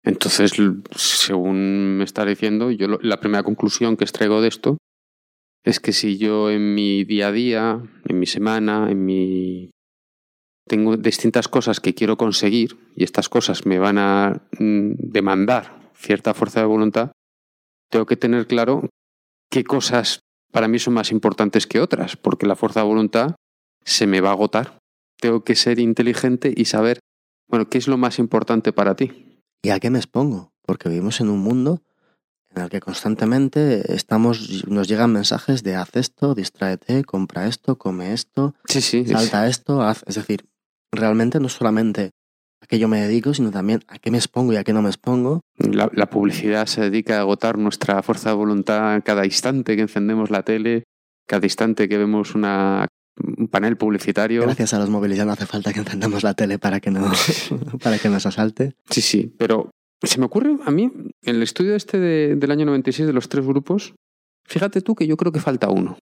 [0.02, 0.52] Entonces,
[0.96, 4.76] según me estás diciendo, yo lo- la primera conclusión que extraigo de esto
[5.64, 9.70] es que si yo en mi día a día, en mi semana, en mi
[10.66, 16.32] tengo distintas cosas que quiero conseguir y estas cosas me van a mm, demandar cierta
[16.34, 17.12] fuerza de voluntad,
[17.90, 18.88] tengo que tener claro
[19.50, 20.20] qué cosas
[20.52, 23.34] para mí son más importantes que otras, porque la fuerza de voluntad
[23.84, 24.78] se me va a agotar.
[25.20, 27.00] Tengo que ser inteligente y saber,
[27.48, 29.40] bueno, qué es lo más importante para ti.
[29.62, 30.52] ¿Y a qué me expongo?
[30.62, 31.82] Porque vivimos en un mundo
[32.54, 38.12] en el que constantemente estamos, nos llegan mensajes de haz esto, distráete, compra esto, come
[38.12, 39.06] esto, Sí, sí.
[39.06, 40.02] salta esto, haz.
[40.06, 40.44] Es decir,
[40.92, 42.10] realmente no solamente
[42.60, 44.82] a qué yo me dedico, sino también a qué me expongo y a qué no
[44.82, 45.40] me expongo.
[45.58, 50.30] La, la publicidad se dedica a agotar nuestra fuerza de voluntad cada instante que encendemos
[50.30, 50.84] la tele,
[51.26, 52.86] cada instante que vemos una,
[53.36, 54.42] un panel publicitario.
[54.42, 57.50] Gracias a los móviles ya no hace falta que encendamos la tele para que nos,
[57.82, 58.74] para que nos asalte.
[58.88, 59.70] Sí, sí, pero
[60.02, 60.84] se me ocurre a mí,
[61.22, 63.94] en el estudio este de- del año 96 de los tres grupos,
[64.46, 65.98] fíjate tú que yo creo que falta uno.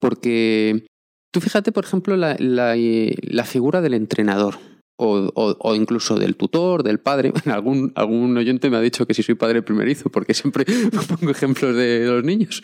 [0.00, 0.86] Porque
[1.32, 4.56] tú fíjate, por ejemplo, la, la, la figura del entrenador.
[4.98, 7.32] O, o- o incluso del tutor, del padre.
[7.46, 10.64] Algún, algún oyente me ha dicho que si soy padre primerizo, porque siempre
[11.08, 12.62] pongo ejemplos de los niños.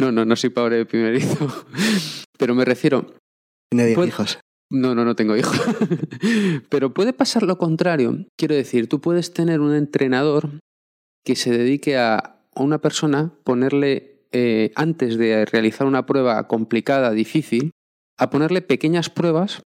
[0.00, 1.48] No, no, no soy padre primerizo.
[2.38, 3.14] Pero me refiero,
[3.70, 4.38] Tiene diez Pues- hijos.
[4.70, 5.58] No, no, no tengo hijos.
[6.68, 8.26] Pero puede pasar lo contrario.
[8.36, 10.50] Quiero decir, tú puedes tener un entrenador
[11.24, 17.70] que se dedique a una persona ponerle, eh, antes de realizar una prueba complicada, difícil,
[18.18, 19.62] a ponerle pequeñas pruebas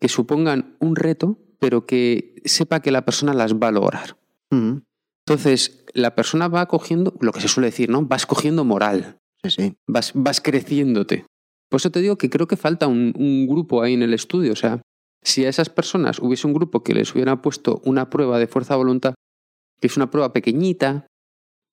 [0.00, 4.16] que supongan un reto, pero que sepa que la persona las va a lograr.
[4.50, 4.78] Mm,
[5.26, 8.02] Entonces, la persona va cogiendo, lo que se suele decir, ¿no?
[8.02, 9.74] Vas cogiendo moral Sí, sí.
[9.86, 11.24] vas, vas creciéndote.
[11.76, 14.54] Por eso te digo que creo que falta un, grupo ahí en el estudio.
[14.54, 14.80] O sea,
[15.22, 18.72] si a esas personas hubiese un grupo que les hubiera puesto una prueba de fuerza
[18.72, 19.14] de voluntad,
[19.78, 21.06] que es una prueba pequeñita,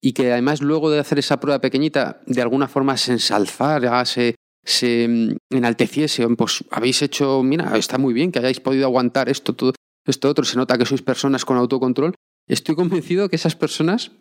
[0.02, 4.36] y que además luego de hacer esa prueba pequeñita, de alguna forma se ensalzara, se,
[4.66, 9.56] se mm, enalteciese, pues habéis hecho, mira, está muy bien que hayáis podido aguantar esto,
[9.56, 9.72] todo,
[10.06, 12.14] esto otro, se nota que sois personas con autocontrol.
[12.46, 14.12] Estoy convencido que esas personas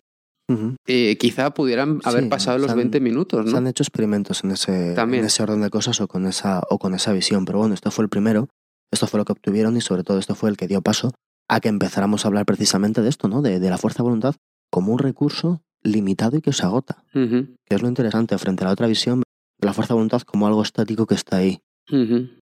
[0.87, 3.59] Eh, quizá pudieran haber Sí, pasado se los han- 20 minutos, Se ¿no?
[3.59, 5.21] han hecho experimentos en ese, También.
[5.23, 7.91] en ese orden de cosas o con, esa, o con esa visión, pero bueno, esto
[7.91, 8.49] fue el primero,
[8.91, 11.13] esto fue lo que obtuvieron y sobre todo esto fue el que dio paso
[11.49, 13.43] a que empezáramos a hablar precisamente de esto, ¿no?
[13.43, 14.35] De, de la fuerza de voluntad
[14.71, 18.73] como un recurso limitado y que se agota, que es lo interesante frente a la
[18.73, 19.23] otra visión
[19.61, 21.61] de la fuerza de voluntad como algo estático que está ahí.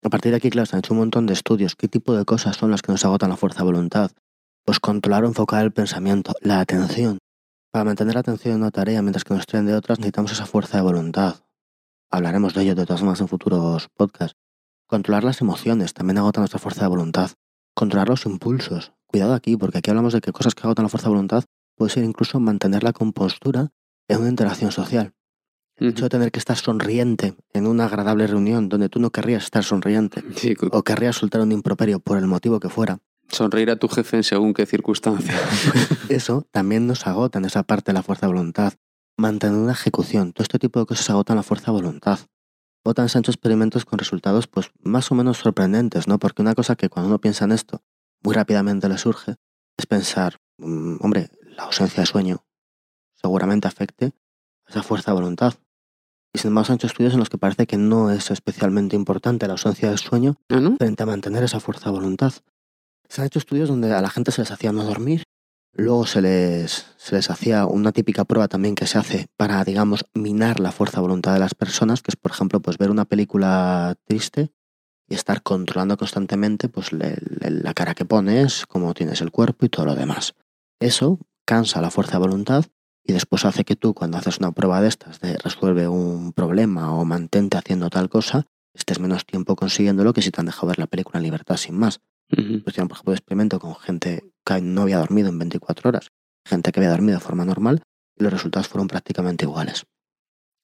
[0.03, 1.75] A partir de aquí, claro, se han hecho un montón de estudios.
[1.75, 4.11] ¿Qué tipo de cosas son las que nos agotan la fuerza de voluntad?
[4.65, 7.19] Pues controlar o enfocar el pensamiento, la atención.
[7.71, 10.45] Para mantener la atención en una tarea mientras que nos traen de otras, necesitamos esa
[10.45, 11.35] fuerza de voluntad.
[12.09, 14.37] Hablaremos de ello de todas formas en futuros podcasts.
[14.87, 17.31] Controlar las emociones también agota nuestra fuerza de voluntad.
[17.73, 18.93] Controlar los impulsos.
[19.05, 21.43] Cuidado aquí, porque aquí hablamos de que cosas que agotan la fuerza de voluntad
[21.75, 23.69] puede ser incluso mantener la compostura
[24.07, 25.13] en una interacción social.
[25.75, 29.43] El hecho de tener que estar sonriente en una agradable reunión donde tú no querrías
[29.43, 32.97] estar sonriente Sí, o querrías soltar un improperio por el motivo que fuera,
[33.29, 35.33] sonreír a tu jefe en según qué circunstancia.
[36.09, 38.73] eso también nos agota en esa parte de la fuerza de voluntad.
[39.17, 42.19] Mantener una ejecución, todo este tipo de cosas agotan la fuerza de voluntad.
[42.83, 46.19] Botan se han hecho experimentos con resultados pues más o menos sorprendentes, ¿no?
[46.19, 47.81] Porque una cosa que cuando uno piensa en esto,
[48.23, 49.35] muy rápidamente le surge,
[49.77, 52.45] es pensar, mm, hombre, la ausencia de sueño
[53.13, 54.13] seguramente afecte
[54.65, 55.55] a esa fuerza de voluntad.
[56.33, 59.47] Y sin embargo han hecho estudios en los que parece que no es especialmente importante
[59.47, 60.77] la ausencia de sueño ¿Ah, no?
[60.77, 62.33] frente a mantener esa fuerza de voluntad.
[63.09, 65.23] Se han hecho estudios donde a la gente se les hacía no dormir,
[65.73, 70.05] luego se les, se les hacía una típica prueba también que se hace para, digamos,
[70.13, 73.05] minar la fuerza de voluntad de las personas, que es, por ejemplo, pues ver una
[73.05, 74.51] película triste
[75.07, 79.85] y estar controlando constantemente pues, la cara que pones, cómo tienes el cuerpo y todo
[79.85, 80.33] lo demás.
[80.79, 82.65] Eso cansa la fuerza de voluntad
[83.03, 86.93] y después hace que tú, cuando haces una prueba de estas, de resuelve un problema
[86.93, 90.79] o mantente haciendo tal cosa, estés menos tiempo consiguiéndolo que si te han dejado ver
[90.79, 92.01] la película en libertad sin más.
[92.29, 96.09] Pues por ejemplo, experimento con gente que no había dormido en 24 horas,
[96.45, 97.83] gente que había dormido de forma normal,
[98.17, 99.85] y los resultados fueron prácticamente iguales.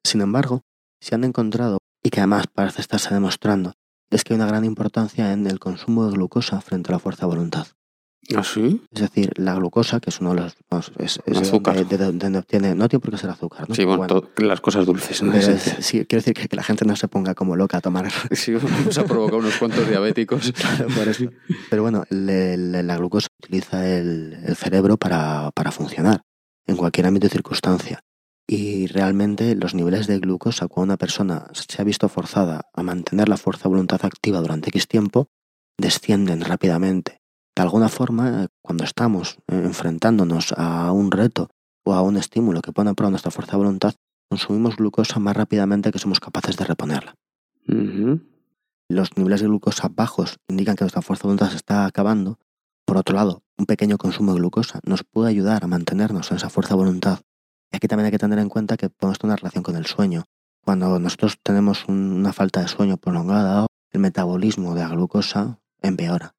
[0.06, 0.62] Sin embargo,
[1.00, 3.74] se han encontrado, y que además parece estarse demostrando,
[4.10, 7.26] es que hay una gran importancia en el consumo de glucosa frente a la fuerza
[7.26, 7.68] de voluntad.
[8.36, 8.82] ¿Ah, sí?
[8.92, 10.56] Es decir, la glucosa, que es uno de los...
[10.98, 11.76] es, Azúcar.
[11.76, 13.76] donde- de donde obtiene, no tiene por qué ser azúcar, ¿no?
[13.76, 14.08] Sí, bueno,
[14.38, 15.22] las cosas dulces.
[15.22, 15.32] ¿no?
[15.34, 15.52] pero Sí.
[15.52, 18.10] es- sí, quiero decir que, que la gente no se ponga como loca a tomar
[18.32, 20.54] Sí, vamos a provocar unos cuantos diabéticos.
[20.98, 21.26] Por eso.
[21.70, 26.22] Pero bueno, le- le- la glucosa utiliza el, el cerebro para, para funcionar
[26.66, 28.00] en cualquier ámbito y circunstancia.
[28.48, 33.28] Y realmente los niveles de glucosa, cuando una persona se ha visto forzada a mantener
[33.30, 35.28] la fuerza de voluntad activa durante X tiempo,
[35.78, 37.20] descienden rápidamente.
[37.56, 41.50] De alguna forma, cuando estamos enfrentándonos a un reto
[41.86, 43.94] o a un estímulo que pone a prueba nuestra fuerza de voluntad,
[44.30, 47.16] consumimos glucosa más rápidamente que somos capaces de reponerla
[48.90, 52.40] los niveles de glucosa bajos indican que nuestra fuerza de voluntad se está acabando.
[52.86, 56.50] Por otro lado, un pequeño consumo de glucosa nos puede ayudar a mantenernos en esa
[56.50, 57.20] fuerza de voluntad.
[57.72, 59.86] Y aquí también hay que tener en cuenta que podemos tener una relación con el
[59.86, 60.24] sueño.
[60.64, 66.34] Cuando nosotros tenemos un- una falta de sueño prolongada, el metabolismo de la glucosa empeora.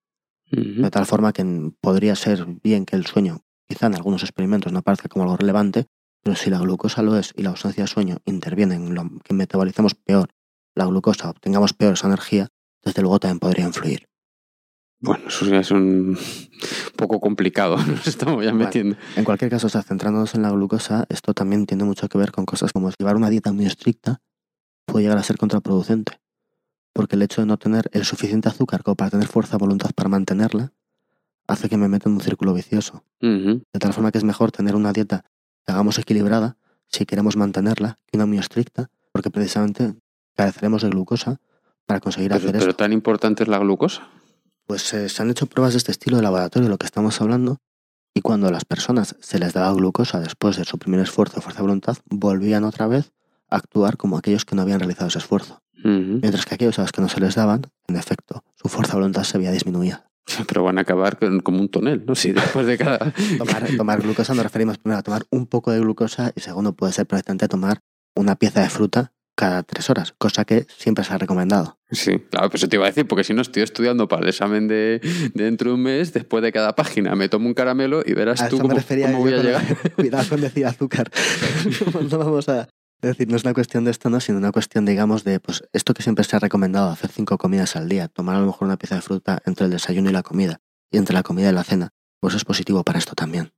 [0.54, 4.82] De tal forma que podría ser bien que el sueño, quizá en algunos experimentos no
[4.82, 5.86] parezca como algo relevante,
[6.22, 9.34] pero si la glucosa lo es y la ausencia de sueño interviene en lo que
[9.34, 10.30] metabolicemos peor
[10.74, 12.48] la glucosa, obtengamos peor esa energía,
[12.82, 14.06] desde luego también podría influir.
[15.00, 16.16] Bueno, eso ya es un
[16.96, 17.76] poco complicado.
[17.86, 18.96] Nos estamos ya metiendo.
[19.16, 22.32] En cualquier caso, o sea, centrándonos en la glucosa, esto también tiene mucho que ver
[22.32, 24.20] con cosas como llevar una dieta muy estricta
[24.86, 26.18] puede llegar a ser contraproducente.
[26.94, 29.90] Porque el hecho de no tener el suficiente azúcar como para tener fuerza de voluntad
[29.94, 30.72] para mantenerla,
[31.46, 33.04] hace que me meta en un círculo vicioso.
[33.20, 35.24] De tal forma que es mejor tener una dieta
[35.66, 36.56] que hagamos equilibrada
[36.88, 39.94] si queremos mantenerla que una muy estricta, porque precisamente
[40.34, 41.40] careceremos de glucosa
[41.86, 42.76] para conseguir Pero, hacer pero esto.
[42.76, 44.08] tan importante es la glucosa.
[44.66, 47.58] Pues eh, se han hecho pruebas de este estilo de laboratorio, lo que estamos hablando,
[48.14, 51.42] y cuando a las personas se les daba glucosa después de su primer esfuerzo de
[51.42, 53.12] fuerza de voluntad, volvían otra vez
[53.50, 55.60] a actuar como aquellos que no habían realizado ese esfuerzo.
[55.84, 58.98] Mientras que aquellos a los que no se les daban, en efecto, su fuerza de
[59.00, 59.98] voluntad se había disminuido.
[60.48, 62.14] Pero van a acabar con- como un tonel, ¿no?
[62.14, 62.98] Si después de cada...
[63.38, 66.92] Tomar, tomar glucosa nos referimos primero a tomar un poco de glucosa y segundo puede
[66.94, 67.80] ser perfectamente tomar
[68.16, 71.76] una pieza de fruta cada tres horas, cosa que siempre se ha recomendado.
[71.90, 74.28] Sí, claro, pues eso te iba a decir, porque si no estoy estudiando para el
[74.28, 75.00] examen de,
[75.34, 78.40] de dentro de un mes, después de cada página me tomo un caramelo y verás
[78.42, 79.64] A tú cómo, me cómo voy a llegar.
[79.96, 81.10] Cuidado con decir azúcar.
[82.10, 82.68] no vamos a,
[83.04, 85.62] Es decir, no es una cuestión de esto, no, sino una cuestión, digamos, de pues
[85.72, 88.66] esto que siempre se ha recomendado, hacer cinco comidas al día, tomar a lo mejor
[88.66, 91.52] una pieza de fruta entre el desayuno y la comida, y entre la comida y
[91.52, 91.90] la cena,
[92.20, 93.52] pues es positivo para esto también.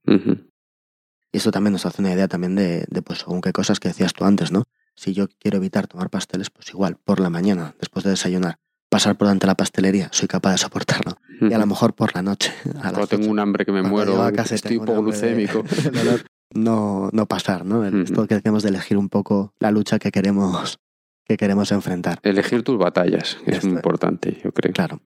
[1.33, 3.89] Y esto también nos hace una idea también de, de pues, según qué cosas que
[3.89, 4.65] decías tú antes, ¿no?
[4.95, 9.17] Si yo quiero evitar tomar pasteles, pues igual, por la mañana, después de desayunar, pasar
[9.19, 11.19] por delante de la pastelería, soy capaz de soportarlo.
[11.41, 13.95] Y a lo mejor por la noche, a Cuando tengo un hambre que me cuando
[13.97, 15.63] muero, a casa estoy de- hipoglucémico.
[15.93, 16.25] de
[16.55, 17.85] no, no pasar, ¿no?
[17.85, 18.05] El- Ujú.
[18.05, 20.79] Esto que decimos de elegir un poco la lucha que queremos,
[21.25, 22.19] que queremos enfrentar.
[22.23, 24.73] Elegir tus batallas es muy importante, yo creo.
[24.73, 25.01] Claro.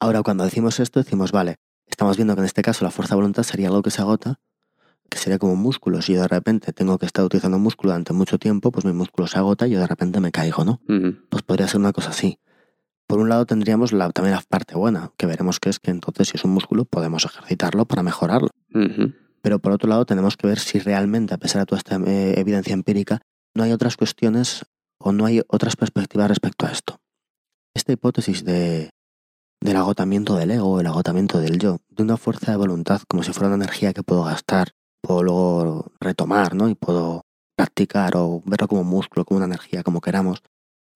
[0.00, 1.56] Ahora, cuando decimos esto, decimos, vale,
[1.86, 4.40] estamos viendo que en este caso la fuerza de voluntad sería algo que se agota,
[5.08, 6.02] que sería como un músculo.
[6.02, 8.92] Si yo de repente tengo que estar utilizando un músculo durante mucho tiempo, pues mi
[8.92, 10.80] músculo se agota y yo de repente me caigo, ¿no?
[11.30, 12.38] Pues podría ser una cosa así.
[13.06, 16.28] Por un lado tendríamos la, también la parte buena, que veremos que es que entonces
[16.28, 18.48] si es un músculo podemos ejercitarlo para mejorarlo.
[19.46, 22.34] Pero por otro lado tenemos que ver si realmente, a pesar de toda esta eh,
[22.36, 23.20] evidencia empírica,
[23.54, 24.64] no hay otras cuestiones
[24.98, 26.98] o no hay otras perspectivas respecto a esto.
[27.72, 28.90] Esta hipótesis de,
[29.60, 33.32] del agotamiento del ego, el agotamiento del yo, de una fuerza de voluntad como si
[33.32, 36.68] fuera una energía que puedo gastar, puedo luego retomar, ¿no?
[36.68, 37.22] Y puedo
[37.56, 40.42] practicar o verlo como músculo, como una energía, como queramos.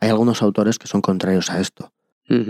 [0.00, 1.92] Hay algunos autores que son contrarios a esto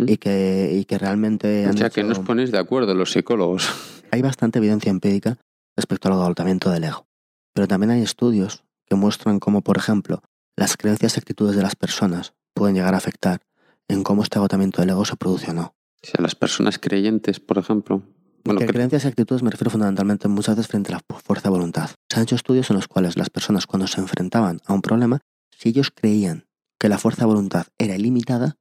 [0.08, 3.12] y que, y que realmente O sea, que no os hecho- ponéis de acuerdo los
[3.12, 3.68] psicólogos.
[4.10, 5.36] hay bastante evidencia empírica
[5.80, 7.06] respecto al agotamiento del ego.
[7.54, 10.22] Pero también hay estudios que muestran cómo, por ejemplo,
[10.56, 13.40] las creencias y actitudes de las personas pueden llegar a afectar
[13.88, 15.74] en cómo este agotamiento del ego se produce o no.
[16.02, 18.02] O sea, las personas creyentes, por ejemplo.
[18.44, 21.48] Bueno, que creencias y actitudes me refiero fundamentalmente muchas veces frente a la fu- fuerza
[21.48, 21.90] de voluntad.
[22.08, 25.20] Se han hecho estudios en los cuales las personas cuando se enfrentaban a un problema,
[25.50, 26.46] si ellos creían
[26.78, 28.56] que la fuerza de voluntad era ilimitada,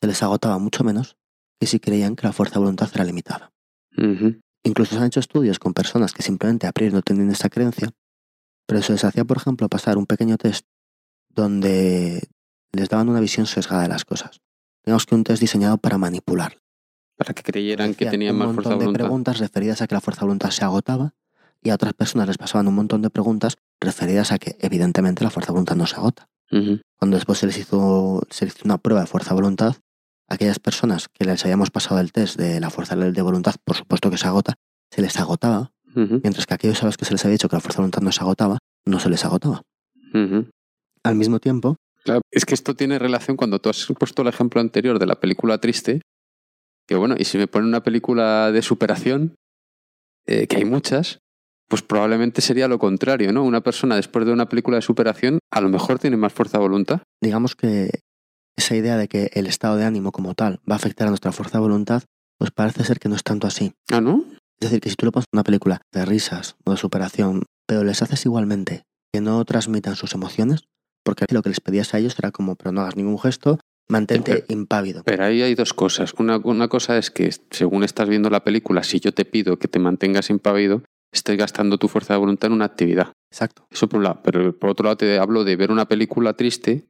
[0.00, 1.16] se les agotaba mucho menos
[1.60, 3.52] que si creían que la fuerza de voluntad era limitada.
[4.64, 7.90] Incluso se han hecho estudios con personas que simplemente a priori no tenían esa creencia,
[8.66, 10.66] pero se les hacía, por ejemplo, pasar un pequeño test
[11.28, 12.28] donde
[12.72, 14.40] les daban una visión sesgada de las cosas.
[14.84, 16.58] Digamos que un test diseñado para manipular.
[17.16, 19.04] Para que creyeran que tenían más fuerza de de voluntad.
[19.04, 21.14] preguntas referidas a que la fuerza de voluntad se agotaba
[21.62, 25.30] y a otras personas les pasaban un montón de preguntas referidas a que evidentemente la
[25.30, 26.28] fuerza de voluntad no se agota.
[26.96, 29.76] Cuando después se les hizo, se les hizo una prueba de fuerza de voluntad,
[30.28, 34.10] aquellas personas que les habíamos pasado el test de la fuerza de voluntad, por supuesto
[34.10, 34.54] que se agota,
[34.90, 37.60] se les agotaba mientras que aquellos a los que se les había dicho que la
[37.60, 39.62] fuerza de voluntad no se agotaba, no se les agotaba.
[41.04, 44.60] Al mismo tiempo, Claro, es que esto tiene relación cuando tú has puesto el ejemplo
[44.60, 46.02] anterior de la película triste,
[46.86, 49.34] que bueno, y si me ponen una película de superación,
[50.26, 51.20] eh, que hay muchas,
[51.66, 53.42] pues probablemente sería lo contrario, ¿no?
[53.42, 56.62] Una persona después de una película de superación a lo mejor tiene más fuerza de
[56.62, 57.00] voluntad.
[57.22, 58.00] digamos que
[58.56, 61.32] esa idea de que el estado de ánimo como tal va a afectar a nuestra
[61.32, 62.02] fuerza de voluntad,
[62.38, 63.72] pues parece ser que no es tanto así.
[63.92, 64.24] Ah, ¿no?
[64.60, 67.84] Es decir, que si tú le pones una película de risas o de superación, pero
[67.84, 70.64] les haces igualmente que no transmitan sus emociones,
[71.04, 74.32] porque lo que les pedías a ellos era como, pero no hagas ningún gesto, mantente
[74.32, 75.02] Pero- impávido.
[75.04, 76.14] Pero ahí hay dos cosas.
[76.18, 79.68] Una, una cosa es que según estás viendo la película, si yo te pido que
[79.68, 80.82] te mantengas impávido,
[81.12, 83.12] estés gastando tu fuerza de voluntad en una actividad.
[83.30, 83.66] Exacto.
[83.70, 84.20] Eso por un lado.
[84.24, 86.86] Pero por otro lado te hablo de ver una película triste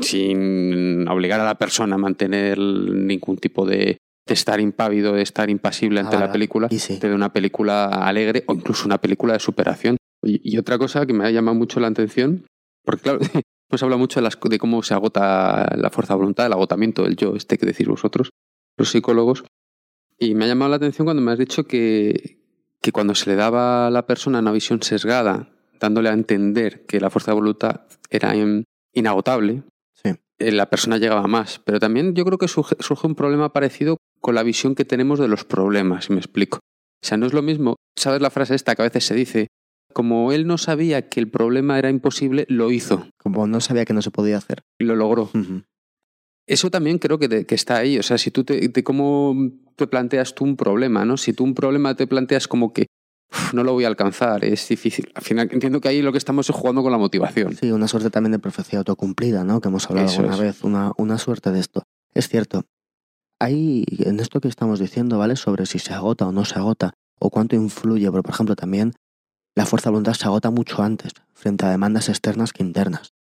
[0.00, 5.50] sin obligar a la persona a mantener ningún tipo de, de estar impávido, de estar
[5.50, 6.98] impasible ante Ah, la película, sí.
[6.98, 9.96] de una película alegre o incluso una película de superación.
[10.22, 12.44] Y, y otra cosa que me ha llamado mucho la atención,
[12.84, 13.18] porque claro,
[13.68, 17.04] pues habla mucho de, las, de cómo se agota la fuerza de voluntad, el agotamiento
[17.04, 18.30] del yo, este que decís vosotros,
[18.78, 19.44] los psicólogos.
[20.18, 22.38] Y me ha llamado la atención cuando me has dicho que,
[22.80, 27.00] que cuando se le daba a la persona una visión sesgada, dándole a entender que
[27.00, 29.62] la fuerza de voluntad era in- inagotable,
[30.38, 31.60] la persona llegaba más.
[31.64, 35.18] Pero también yo creo que surge, surge un problema parecido con la visión que tenemos
[35.18, 36.58] de los problemas, si me explico.
[36.58, 39.46] O sea, no es lo mismo, ¿sabes la frase esta que a veces se dice?
[39.92, 43.92] Como él no sabía que el problema era imposible, lo hizo, Como no sabía que
[43.94, 44.62] no se podía hacer.
[44.78, 45.30] y lo logró.
[46.48, 47.98] Eso también creo que, te- que está ahí.
[47.98, 49.34] O sea, si tú te, te- cómo
[49.76, 51.16] te planteas tú un problema, ¿no?
[51.16, 52.86] Si tú un problema te planteas como que "Uf,
[53.52, 55.10] no lo voy a alcanzar, es difícil.
[55.14, 57.56] Al final entiendo que ahí lo que estamos es jugando con la motivación.
[57.56, 59.60] Sí, una suerte también de profecía autocumplida, ¿no?
[59.60, 60.40] Que hemos hablado Eso alguna es.
[60.42, 61.82] vez, una, una suerte de esto.
[62.14, 62.64] Es cierto.
[63.38, 65.36] Hay, en esto que estamos diciendo, ¿vale?
[65.36, 68.94] Sobre si se agota o no se agota, o cuánto influye, pero por ejemplo también
[69.54, 73.14] la fuerza de voluntad se agota mucho antes, frente a demandas externas que internas.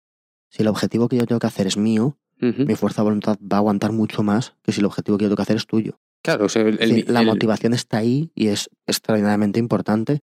[0.51, 3.57] Si el objetivo que yo tengo que hacer es mío, mi fuerza de voluntad va
[3.57, 5.99] a aguantar mucho más que si el objetivo que yo tengo que hacer es tuyo.
[6.25, 9.59] Claro, o sea, el- Es decir, el- la el- motivación está ahí y es extraordinariamente
[9.59, 10.21] importante.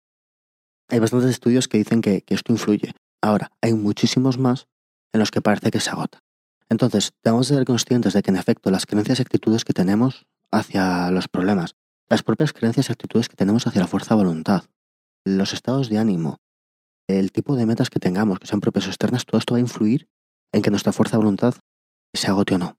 [0.89, 2.93] Hay bastantes estudios que dicen que, que esto influye.
[3.21, 4.67] Ahora, hay muchísimos más
[5.13, 6.19] en los que parece que se agota.
[6.69, 10.25] Entonces, debemos de ser conscientes de que, en efecto, las creencias y actitudes que tenemos
[10.51, 11.75] hacia los problemas,
[12.09, 14.63] las propias creencias y actitudes que tenemos hacia la fuerza de voluntad,
[15.25, 16.37] los estados de ánimo,
[17.07, 19.61] el tipo de metas que tengamos, que sean propias o externas, todo esto va a
[19.61, 20.07] influir
[20.51, 21.55] en que nuestra fuerza de voluntad
[22.13, 22.77] se agote o no.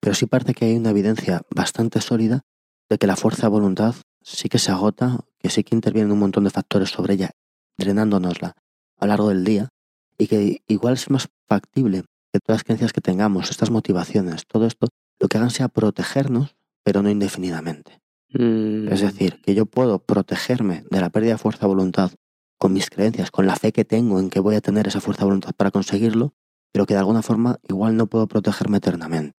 [0.00, 2.42] Pero sí parece que hay una evidencia bastante sólida
[2.88, 6.18] de que la fuerza de voluntad sí que se agota, que sí que intervienen un
[6.18, 7.30] montón de factores sobre ella,
[7.78, 8.54] drenándonosla
[8.98, 9.68] a lo largo del día,
[10.16, 14.66] y que igual es más factible que todas las creencias que tengamos, estas motivaciones, todo
[14.66, 14.88] esto,
[15.20, 18.00] lo que hagan sea protegernos, pero no indefinidamente.
[18.32, 22.12] Mm, Es decir, que yo puedo protegerme de la pérdida de fuerza de voluntad
[22.58, 25.22] con mis creencias, con la fe que tengo en que voy a tener esa fuerza
[25.22, 26.32] de voluntad para conseguirlo,
[26.72, 29.34] pero que de alguna forma igual no puedo protegerme eternamente.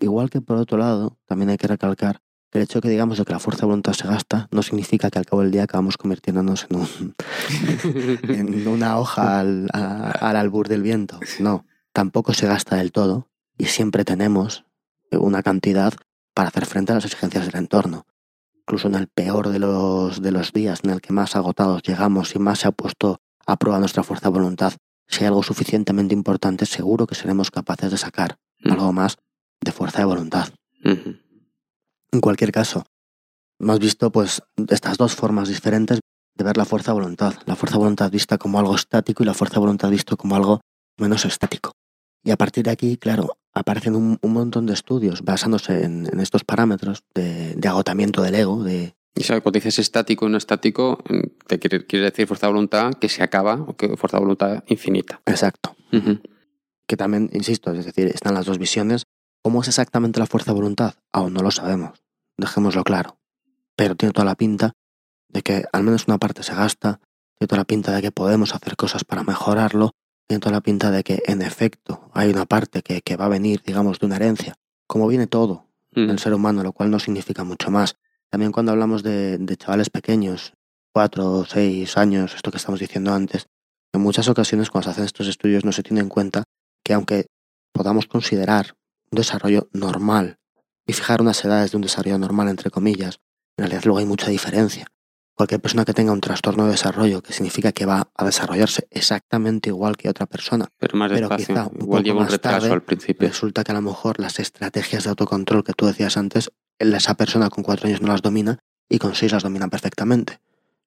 [0.00, 2.20] Igual que por otro lado, también hay que recalcar
[2.50, 4.62] que el hecho de que digamos de que la fuerza de voluntad se gasta no
[4.62, 7.14] significa que al cabo del día acabamos convirtiéndonos en, un,
[8.22, 11.20] en una hoja al, a- al albur del viento.
[11.40, 14.64] No, tampoco se gasta del todo y siempre tenemos
[15.10, 15.92] una cantidad
[16.34, 18.06] para hacer frente a las exigencias del entorno.
[18.60, 22.34] Incluso en el peor de los, de los días, en el que más agotados llegamos
[22.34, 24.74] y más se ha puesto a prueba nuestra fuerza de voluntad,
[25.06, 28.36] si hay algo suficientemente importante, seguro que seremos capaces de sacar
[28.72, 29.16] algo más
[29.60, 30.48] de fuerza de voluntad.
[32.12, 32.84] En cualquier caso,
[33.60, 36.00] hemos visto pues estas dos formas diferentes
[36.34, 37.34] de ver la fuerza de voluntad.
[37.46, 40.36] La fuerza de voluntad vista como algo estático y la fuerza de voluntad visto como
[40.36, 40.60] algo
[40.98, 41.72] menos estático.
[42.24, 46.20] Y a partir de aquí, claro, aparecen un, un montón de estudios basándose en, en
[46.20, 50.38] estos parámetros de, de agotamiento del ego, de Y sabe, cuando dices estático y no
[50.38, 54.16] estático, mm, te quiere, quiere decir fuerza de voluntad que se acaba o que fuerza
[54.18, 55.20] de voluntad infinita.
[55.26, 55.76] exacto.
[56.86, 59.02] Que también, insisto, es decir, están las dos visiones.
[59.48, 60.96] ¿Cómo es exactamente la fuerza de voluntad?
[61.10, 62.04] Aún no lo sabemos.
[62.36, 63.16] Dejémoslo claro.
[63.76, 64.74] Pero tiene toda la pinta
[65.26, 67.00] de que al menos una parte se gasta,
[67.38, 69.92] tiene toda la pinta de que podemos hacer cosas para mejorarlo,
[70.26, 73.28] tiene toda la pinta de que en efecto hay una parte que, que va a
[73.30, 74.54] venir, digamos, de una herencia,
[74.86, 75.64] como viene todo
[75.96, 76.08] Ujú.
[76.08, 77.96] del ser humano, lo cual no significa mucho más.
[78.28, 80.52] También cuando hablamos de, de chavales pequeños,
[80.92, 83.46] cuatro, seis años, esto que estamos diciendo antes,
[83.94, 86.44] en muchas ocasiones cuando se hacen estos estudios no se tiene en cuenta
[86.84, 87.28] que aunque
[87.72, 88.74] podamos considerar
[89.10, 90.38] un desarrollo normal
[90.86, 93.20] y fijar unas edades de un desarrollo normal entre comillas,
[93.56, 94.86] en realidad luego hay mucha diferencia.
[95.34, 99.68] Cualquier persona que tenga un trastorno de desarrollo, que significa que va a desarrollarse exactamente
[99.70, 101.46] igual que otra persona, Pero más pero despacio.
[101.54, 103.28] quizá un Igual poco lleva un más retraso tarde, al principio.
[103.28, 106.50] resulta que a lo mejor las estrategias de autocontrol que tú decías antes,
[106.80, 110.40] esa persona con cuatro años no las domina y con seis las domina perfectamente.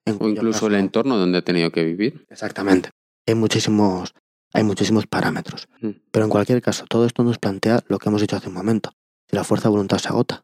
[0.06, 2.26] En O incluso el entorno donde ha tenido que vivir.
[2.30, 2.90] Exactamente.
[3.28, 4.14] Hay muchísimos,
[4.54, 5.68] hay muchísimos parámetros.
[5.82, 5.90] Mm.
[6.12, 8.92] Pero en cualquier caso, todo esto nos plantea lo que hemos dicho hace un momento.
[9.30, 10.44] Si la fuerza de voluntad se agota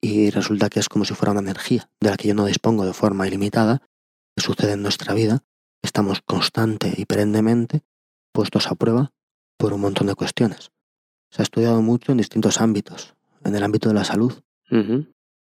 [0.00, 2.86] y resulta que es como si fuera una energía de la que yo no dispongo
[2.86, 3.82] de forma ilimitada,
[4.34, 5.44] que sucede en nuestra vida,
[5.82, 7.82] estamos constante y perennemente
[8.32, 9.12] puestos a prueba
[9.58, 10.72] por un montón de cuestiones.
[11.30, 13.14] Se ha estudiado mucho en distintos ámbitos.
[13.44, 14.32] En el ámbito de la salud,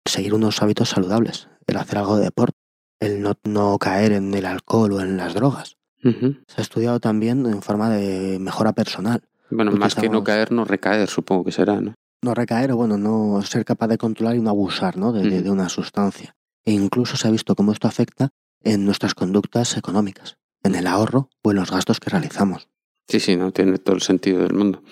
[0.04, 2.58] seguir unos hábitos saludables, el hacer algo de deporte,
[3.00, 5.76] el no, no caer en el alcohol o en las drogas.
[6.02, 9.22] Se ha estudiado también en forma de mejora personal.
[9.50, 11.94] Bueno, Porque más que no caer, no recaer, supongo que será, ¿no?
[12.22, 15.12] No recaer o, bueno, no ser capaz de controlar y no abusar ¿no?
[15.12, 16.34] De, de una sustancia.
[16.64, 18.30] E incluso se ha visto cómo esto afecta
[18.62, 22.68] en nuestras conductas económicas, en el ahorro o en los gastos que realizamos.
[23.08, 24.82] Sí, sí, no tiene todo el sentido del mundo.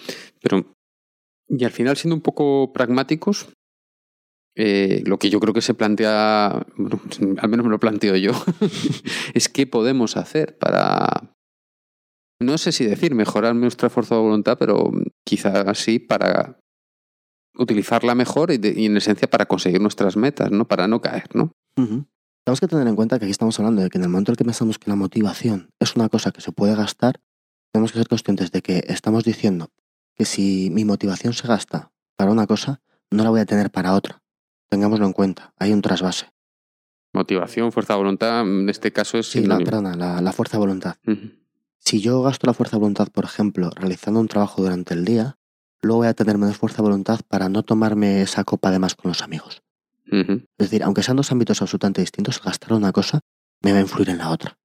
[0.42, 0.74] Pero,
[1.48, 3.48] y al final, siendo un poco pragmáticos,
[4.56, 6.48] eh, lo que yo creo que se plantea,
[7.38, 8.32] al menos me lo planteo yo,
[9.34, 11.34] es qué podemos hacer para,
[12.40, 14.90] no sé si decir mejorar nuestra fuerza de voluntad, pero
[15.24, 16.58] quizás sí para
[17.54, 20.66] utilizarla mejor y, en esencia para conseguir nuestras metas, ¿no?
[20.66, 21.52] Para no caer, ¿no?
[22.44, 24.34] Tenemos que tener en cuenta que aquí estamos hablando de que en el momento en
[24.34, 27.20] el que pensamos que la motivación es una cosa que se puede gastar,
[27.72, 29.70] tenemos que ser conscientes de que estamos diciendo
[30.16, 32.80] que si mi motivación se gasta para una cosa,
[33.10, 34.22] no la voy a tener para otra.
[34.70, 36.30] Tengámoslo en cuenta, hay un trasvase.
[37.12, 40.60] Motivación, fuerza de voluntad, en este caso es Sí, la, perdona, la, la fuerza de
[40.60, 40.96] voluntad.
[41.80, 45.36] Si yo gasto la fuerza de voluntad, por ejemplo, realizando un trabajo durante el día,
[45.82, 48.94] luego voy a tener menos fuerza de voluntad para no tomarme esa copa de más
[48.94, 49.62] con los amigos.
[50.12, 53.20] Es decir, aunque sean dos ámbitos absolutamente distintos, gastar una cosa
[53.62, 54.56] me va a influir en la otra.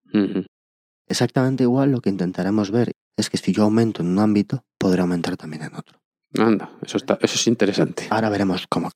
[1.08, 5.02] Exactamente igual lo que intentaremos ver es que si yo aumento en un ámbito, podré
[5.02, 6.00] aumentar también en otro.
[6.38, 8.08] Anda, eso, está, eso es interesante.
[8.10, 8.92] Ahora veremos cómo.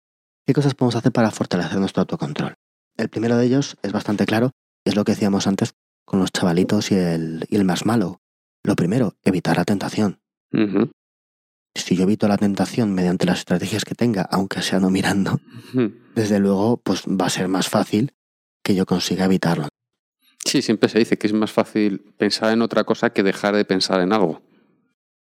[0.50, 2.56] ¿Qué cosas podemos hacer para fortalecer nuestro autocontrol?
[2.98, 4.50] El primero de ellos es bastante claro,
[4.84, 5.76] y es lo que decíamos antes
[6.06, 8.18] con los chavalitos y el, y el marshmallow.
[8.64, 10.18] Lo primero, evitar la tentación.
[11.76, 15.40] Si yo evito la tentación mediante las estrategias que tenga, aunque sea no mirando,
[16.16, 18.16] desde luego pues va a ser más fácil
[18.64, 19.68] que yo consiga evitarlo.
[20.44, 23.66] Sí, siempre se dice que es más fácil pensar en otra cosa que dejar de
[23.66, 24.42] pensar en algo.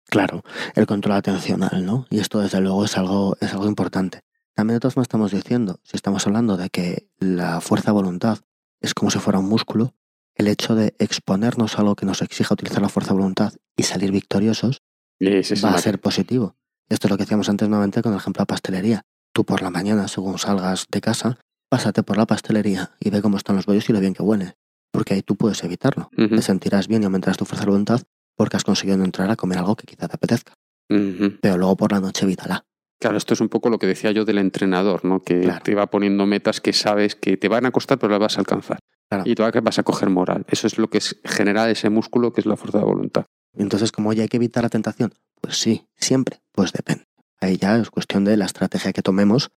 [0.09, 0.45] Claro,
[0.75, 2.07] el control atencional, ¿no?
[2.09, 4.21] Y esto desde luego es algo, es algo importante.
[4.61, 8.41] También de todas formas estamos diciendo, si estamos hablando de que la fuerza de voluntad
[8.83, 9.95] es como si fuera un músculo,
[10.35, 13.85] el hecho de exponernos a algo que nos exija utilizar la fuerza de voluntad y
[13.85, 14.83] salir victoriosos
[15.65, 16.57] va a ser positivo.
[16.91, 19.03] Esto es lo que decíamos antes nuevamente con el ejemplo de la pastelería.
[19.33, 21.39] Tú por la mañana, según salgas de casa,
[21.71, 24.57] pásate por la pastelería y ve cómo están los bollos y lo bien que huele.
[24.93, 26.11] Porque ahí tú puedes evitarlo.
[26.37, 28.03] Te sentirás bien y aumentarás tu fuerza de voluntad
[28.37, 30.53] porque has conseguido entrar a comer algo que quizá te apetezca.
[31.41, 32.67] Pero luego por la noche evítala.
[33.01, 35.21] Claro, esto es un poco lo que decía yo del entrenador, ¿no?
[35.21, 35.63] Que Claro.
[35.65, 38.41] te va poniendo metas que sabes que te van a costar, pero las vas a
[38.41, 38.79] alcanzar.
[39.09, 39.25] Claro.
[39.27, 40.45] Y tú vas a coger moral.
[40.49, 43.25] Eso es lo que es, genera ese músculo que es la fuerza de voluntad.
[43.57, 47.05] Entonces, como ya hay que evitar la tentación, pues sí, siempre, pues depende.
[47.41, 49.49] Ahí ya es cuestión de la estrategia que tomemos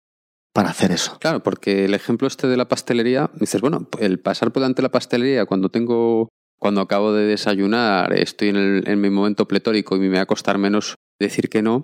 [0.54, 1.18] para hacer eso.
[1.20, 4.84] Claro, porque el ejemplo este de la pastelería, dices, bueno, el pasar por delante de
[4.88, 9.96] la pastelería cuando tengo, cuando acabo de desayunar, estoy en, el- en mi momento pletórico
[9.98, 11.84] y me va a costar menos decir que no,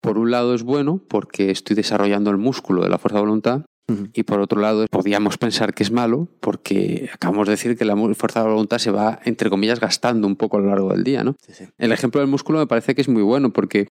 [0.00, 3.64] por un lado es bueno porque estoy desarrollando el músculo de la fuerza de voluntad
[4.12, 7.96] y por otro lado podríamos pensar que es malo porque acabamos de decir que la
[8.14, 11.24] fuerza de voluntad se va, entre comillas, gastando un poco a lo largo del día,
[11.24, 11.36] ¿no?
[11.40, 11.64] Sí, sí.
[11.78, 13.88] El ejemplo del músculo me parece que es muy bueno porque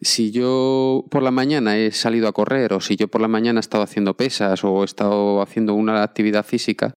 [0.00, 3.58] si yo por la mañana he salido a correr o si yo por la mañana
[3.58, 6.94] he estado haciendo pesas o he estado haciendo una actividad física,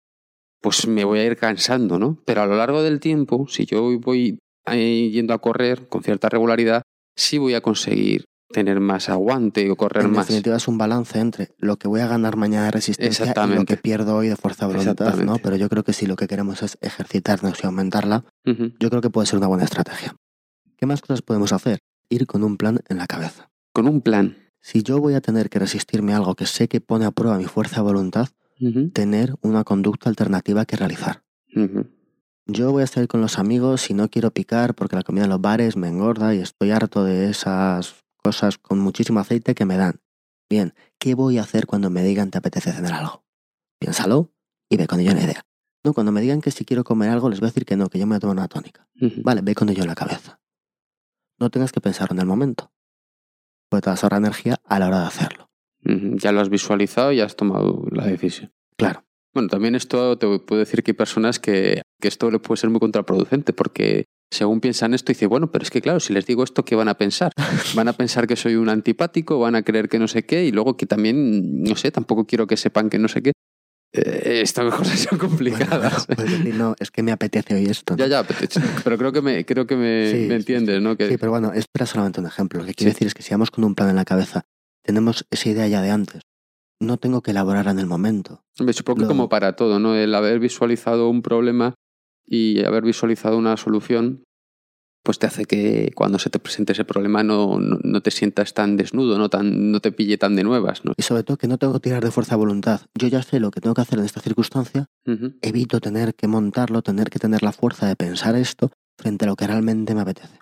[0.61, 2.17] pues me voy a ir cansando, ¿no?
[2.25, 6.29] Pero a lo largo del tiempo, si yo voy eh, yendo a correr con cierta
[6.29, 6.81] regularidad,
[7.15, 10.27] sí voy a conseguir tener más aguante o correr En más.
[10.27, 13.65] definitiva es un balance entre lo que voy a ganar mañana de resistencia y lo
[13.65, 15.37] que pierdo hoy de fuerza de voluntad, ¿no?
[15.37, 19.09] Pero yo creo que si lo que queremos es ejercitarnos y aumentarla, yo creo que
[19.09, 20.15] puede ser una buena estrategia.
[20.77, 21.79] ¿Qué más cosas podemos hacer?
[22.09, 23.49] Ir con un plan en la cabeza.
[23.71, 24.37] Con un plan.
[24.59, 27.37] Si yo voy a tener que resistirme a algo que sé que pone a prueba
[27.37, 28.27] mi fuerza de voluntad,
[28.93, 31.23] tener una conducta alternativa que realizar.
[32.47, 35.29] Yo voy a salir con los amigos y no quiero picar porque la comida en
[35.29, 39.77] los bares me engorda y estoy harto de esas cosas con muchísimo aceite que me
[39.77, 40.01] dan.
[40.49, 43.23] Bien, ¿qué voy a hacer cuando me digan te apetece cenar algo?
[43.79, 44.31] Piénsalo
[44.69, 45.45] y ve con ello una idea.
[45.83, 47.89] No, cuando me digan que si quiero comer algo les voy a decir que no,
[47.89, 48.87] que yo me voy a tomar una tónica.
[49.23, 50.39] Vale, ve con ello en la cabeza.
[51.39, 52.71] No tengas que pensarlo en el momento.
[53.69, 55.49] Porque te vas a ahorrar energía a la hora de hacerlo.
[55.83, 58.53] Ya lo has visualizado y has tomado la decisión.
[58.77, 59.03] Claro.
[59.33, 62.69] Bueno, también esto te puedo decir que hay personas que, que esto le puede ser
[62.69, 66.43] muy contraproducente porque según piensan esto, dice, bueno, pero es que claro, si les digo
[66.43, 67.31] esto, ¿qué van a pensar?
[67.75, 70.51] Van a pensar que soy un antipático, van a creer que no sé qué y
[70.51, 73.31] luego que también, no sé, tampoco quiero que sepan que no sé qué.
[73.93, 76.07] Eh, estas cosas son complicadas.
[76.07, 77.93] Bueno, decir, no, es que me apetece hoy esto.
[77.93, 77.97] ¿no?
[77.97, 78.39] ya, ya, pero,
[78.85, 80.81] pero creo que me, creo que me, Sí, me entiendes, sí.
[80.83, 80.95] ¿no?
[80.95, 82.61] Que, Sí, pero bueno, esto era solamente un ejemplo.
[82.61, 82.93] Lo que quiero Sí.
[82.95, 84.43] decir es que si vamos con un plan en la cabeza,
[84.81, 86.21] tenemos esa idea ya de antes.
[86.79, 88.43] No tengo que elaborarla en el momento.
[88.57, 89.93] Hombre, supongo que como para todo, ¿no?
[89.95, 91.75] El haber visualizado un problema
[92.31, 94.23] y haber visualizado una solución,
[95.03, 98.53] pues te hace que cuando se te presente ese problema no, no, no te sientas
[98.53, 100.93] tan desnudo, no, tan, no te pille tan de nuevas, ¿no?
[100.95, 102.81] Y sobre todo que no tengo que tirar de fuerza de voluntad.
[102.97, 104.85] Yo ya sé lo que tengo que hacer en esta circunstancia,
[105.41, 109.35] evito tener que montarlo, tener que tener la fuerza de pensar esto frente a lo
[109.35, 110.39] que realmente me apetece.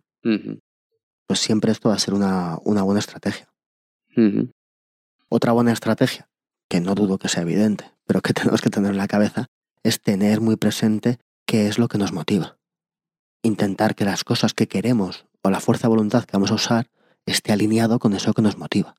[1.26, 3.48] Pues siempre esto va a ser una, una buena estrategia.
[5.28, 6.30] Otra buena estrategia,
[6.70, 9.48] que no dudo que sea evidente, pero que tenemos que tener en la cabeza,
[9.82, 11.18] es tener muy presente
[11.50, 12.60] qué es lo que nos motiva.
[13.42, 16.92] Intentar que las cosas que queremos o la fuerza de voluntad que vamos a usar
[17.26, 18.94] esté alineado con eso que nos motiva.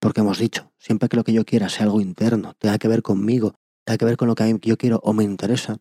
[0.00, 3.02] Porque hemos dicho, siempre que lo que yo quiera sea algo interno, tenga que ver
[3.02, 5.76] conmigo, tenga que ver con lo que yo quiero o me interesa,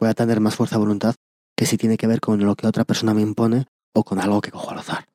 [0.00, 1.16] voy a tener más fuerza de voluntad
[1.54, 4.40] que si tiene que ver con lo que otra persona me impone o con algo
[4.40, 5.06] que cojo al azar.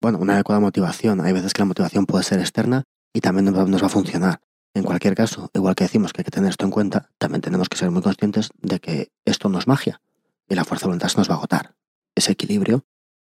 [0.00, 1.20] Bueno, una adecuada motivación.
[1.20, 4.40] Hay veces que la motivación puede ser externa y también nos va a funcionar.
[4.74, 7.68] En cualquier caso, igual que decimos que hay que tener esto en cuenta, también tenemos
[7.68, 10.00] que ser muy conscientes de que esto no es magia
[10.48, 11.74] y la fuerza de voluntad se nos va a agotar.
[12.14, 12.84] Ese equilibrio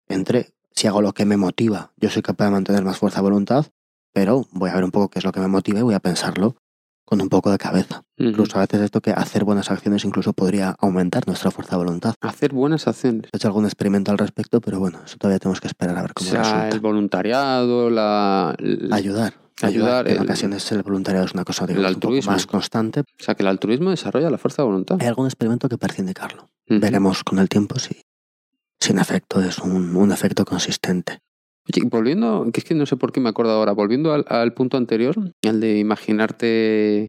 [0.08, 3.22] entre si hago lo que me motiva, yo soy capaz de mantener más fuerza de
[3.22, 3.66] voluntad,
[4.12, 6.00] pero voy a ver un poco qué es lo que me motiva y voy a
[6.00, 6.56] pensarlo
[7.04, 8.02] con un poco de cabeza.
[8.16, 12.14] Incluso a veces esto que hacer buenas acciones incluso podría aumentar nuestra fuerza de voluntad.
[12.20, 13.30] Hacer buenas acciones.
[13.32, 16.10] He hecho algún experimento al respecto, pero bueno, eso todavía tenemos que esperar a ver
[16.10, 16.68] O cómo sea, resulta.
[16.70, 18.56] el voluntariado, la-
[18.90, 19.34] Ayudar.
[19.62, 22.32] Ayudar, en ocasiones el voluntariado es una cosa digamos, un poco altruismo.
[22.32, 23.00] más constante.
[23.00, 24.98] o sea, que el altruismo desarrolla la fuerza de voluntad.
[25.00, 26.50] Hay algún experimento que parece indicarlo.
[26.68, 28.00] Veremos con el tiempo si,
[28.80, 31.18] si en efecto es un, un efecto consistente.
[31.68, 34.52] Oye, volviendo, que es que no sé por qué me acuerdo ahora, volviendo al, al
[34.52, 37.08] punto anterior, al de imaginarte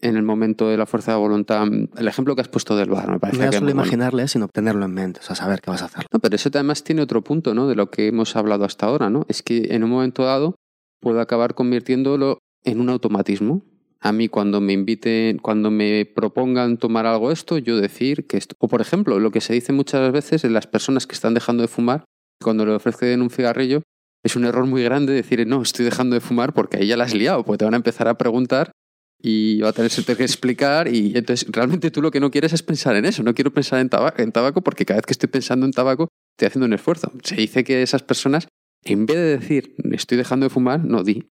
[0.00, 1.64] en el momento de la fuerza de voluntad,
[1.96, 3.82] el ejemplo que has puesto del bar, me parece No que es solo muy bueno.
[3.84, 6.06] imaginarle, sino tenerlo en mente, o sea, saber qué vas a hacer.
[6.12, 7.68] No, pero eso además tiene otro punto, ¿no?
[7.68, 9.24] De lo que hemos hablado hasta ahora, ¿no?
[9.28, 10.56] Es que en un momento dado
[11.02, 13.64] puedo acabar convirtiéndolo en un automatismo.
[14.00, 18.56] A mí cuando me inviten, cuando me propongan tomar algo esto, yo decir que esto.
[18.58, 21.62] O por ejemplo, lo que se dice muchas veces en las personas que están dejando
[21.62, 22.04] de fumar,
[22.42, 23.82] cuando le ofrecen un cigarrillo,
[24.24, 27.04] es un error muy grande decir, no, estoy dejando de fumar porque ahí ya la
[27.04, 28.72] has liado, porque te van a empezar a preguntar
[29.20, 32.62] y va a tener que explicar y entonces realmente tú lo que no quieres es
[32.62, 35.28] pensar en eso, no quiero pensar en tabaco, en tabaco porque cada vez que estoy
[35.28, 37.12] pensando en tabaco estoy haciendo un esfuerzo.
[37.22, 38.48] Se dice que esas personas,
[38.84, 41.30] en vez de decir estoy dejando de fumar, no di,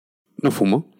[0.42, 0.90] no fumo.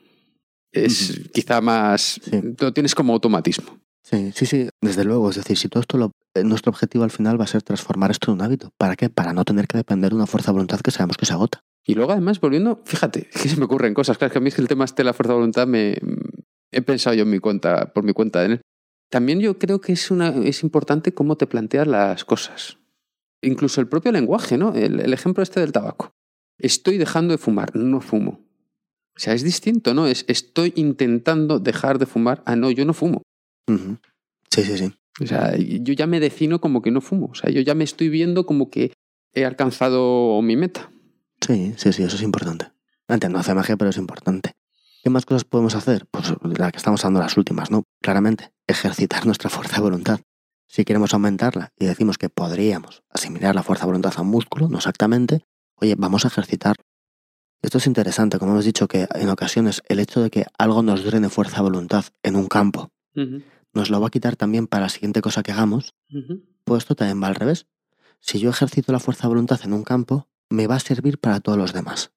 [0.72, 2.20] Es quizá más,
[2.58, 3.78] lo tienes como automatismo.
[4.02, 5.30] Sí, sí, sí, desde luego.
[5.30, 8.10] Es decir, si todo esto, lo, eh, nuestro objetivo al final va a ser transformar
[8.10, 8.72] esto en un hábito.
[8.76, 9.10] ¿Para qué?
[9.10, 11.62] Para no tener que depender de una fuerza de voluntad que sabemos que se agota.
[11.84, 14.18] Y luego además, volviendo, fíjate, que se me ocurren cosas.
[14.18, 15.98] Claro, que a mí es que el tema este de la fuerza de voluntad me
[16.72, 18.62] he pensado yo en mi cuenta, por mi cuenta en él.
[19.10, 22.78] También yo creo que es, una, es importante cómo te planteas las cosas.
[23.42, 24.74] Incluso el propio lenguaje, ¿no?
[24.74, 26.14] El, ejemplo este del tabaco.
[26.62, 28.40] Estoy dejando de fumar, no fumo.
[29.14, 30.06] O sea, es distinto, ¿no?
[30.06, 32.42] Es estoy intentando dejar de fumar.
[32.46, 33.22] Ah, no, yo no fumo.
[33.68, 34.92] Sí, sí, sí.
[35.20, 37.26] O sea, yo ya me defino como que no fumo.
[37.26, 38.92] O sea, yo ya me estoy viendo como que
[39.34, 40.90] he alcanzado mi meta.
[41.46, 42.66] Sí, sí, sí, eso es importante.
[43.08, 44.52] Antes no hace magia, pero es importante.
[45.02, 46.06] ¿Qué más cosas podemos hacer?
[46.10, 47.82] Pues la que estamos dando las últimas, ¿no?
[48.00, 50.20] Claramente, ejercitar nuestra fuerza de voluntad.
[50.68, 54.68] Si queremos aumentarla y decimos que podríamos asimilar la fuerza de voluntad a un músculo,
[54.68, 55.44] no exactamente,
[55.82, 56.76] oye, vamos a ejercitar.
[57.60, 61.04] Esto es interesante, como hemos dicho que en ocasiones el hecho de que algo nos
[61.04, 62.90] drene fuerza de voluntad en un campo
[63.74, 65.94] nos lo va a quitar también para la siguiente cosa que hagamos,
[66.64, 67.66] pues esto también va al revés.
[68.20, 71.40] Si yo ejercito la fuerza de voluntad en un campo, me va a servir para
[71.40, 72.12] todos los demás.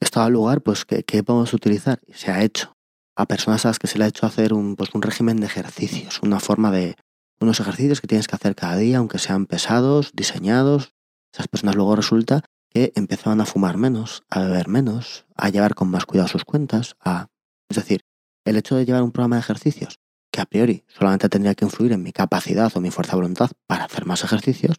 [0.00, 2.00] Esto da lugar, pues, ¿qué, podemos utilizar?
[2.12, 2.76] Se ha hecho
[3.16, 5.46] a personas a las que se le ha hecho hacer un, pues, un régimen de
[5.46, 6.96] ejercicios, una forma de
[7.40, 10.92] unos ejercicios que tienes que hacer cada día, aunque sean pesados, diseñados.
[11.32, 15.88] Esas personas luego resulta que empezaban a fumar menos, a beber menos, a llevar con
[15.88, 17.28] más cuidado sus cuentas, a...
[17.68, 18.02] Es decir,
[18.44, 19.98] el hecho de llevar un programa de ejercicios
[20.30, 23.50] que a priori solamente tendría que influir en mi capacidad o mi fuerza de voluntad
[23.66, 24.76] para hacer más ejercicios,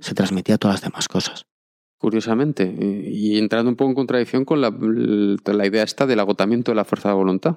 [0.00, 1.46] se transmitía a todas las demás cosas
[1.98, 2.64] curiosamente,
[3.08, 6.84] y entrando un poco en contradicción con la, la idea esta del agotamiento de la
[6.84, 7.56] fuerza de voluntad.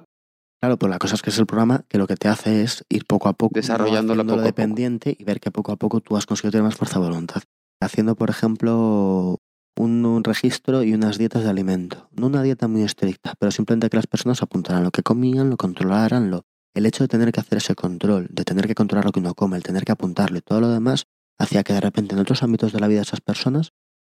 [0.60, 2.84] Claro, pues la cosa es que es el programa que lo que te hace es
[2.88, 6.26] ir poco a poco desarrollándolo poco dependiente y ver que poco a poco tú has
[6.26, 7.42] conseguido tener más fuerza de voluntad.
[7.80, 9.38] Haciendo, por ejemplo,
[9.76, 12.08] un, un, registro y unas dietas de alimento.
[12.12, 15.56] No una dieta muy estricta, pero simplemente que las personas apuntaran lo que comían, lo
[15.56, 16.42] controlaran, lo...
[16.72, 19.34] El hecho de tener que hacer ese control, de tener que controlar lo que uno
[19.34, 21.06] come, el tener que apuntarlo y todo lo demás,
[21.36, 23.72] hacía que de repente en otros ámbitos de la vida de esas personas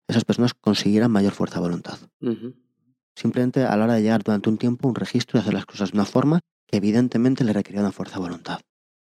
[0.09, 1.99] esas personas consiguieran mayor fuerza de voluntad.
[3.15, 5.93] Simplemente a la hora de llegar durante un tiempo un registro y hacer las cosas
[5.93, 8.61] de una forma que evidentemente le requería una fuerza de voluntad.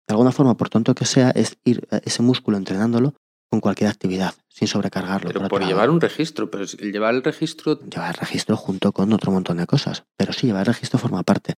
[0.07, 3.15] De alguna forma, por tanto que sea, es ir eh, ese músculo entrenándolo
[3.53, 5.29] con cualquier actividad, sin sobrecargarlo.
[5.29, 7.79] Pero por, llevar un registro, pero llevar el registro...
[7.81, 10.05] Llevar el registro junto con otro montón de cosas.
[10.17, 11.57] Pero sí, llevar el registro forma parte.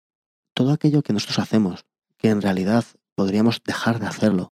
[0.56, 1.86] Todo aquello que nosotros hacemos,
[2.18, 2.84] que en realidad
[3.14, 4.54] podríamos dejar de hacerlo,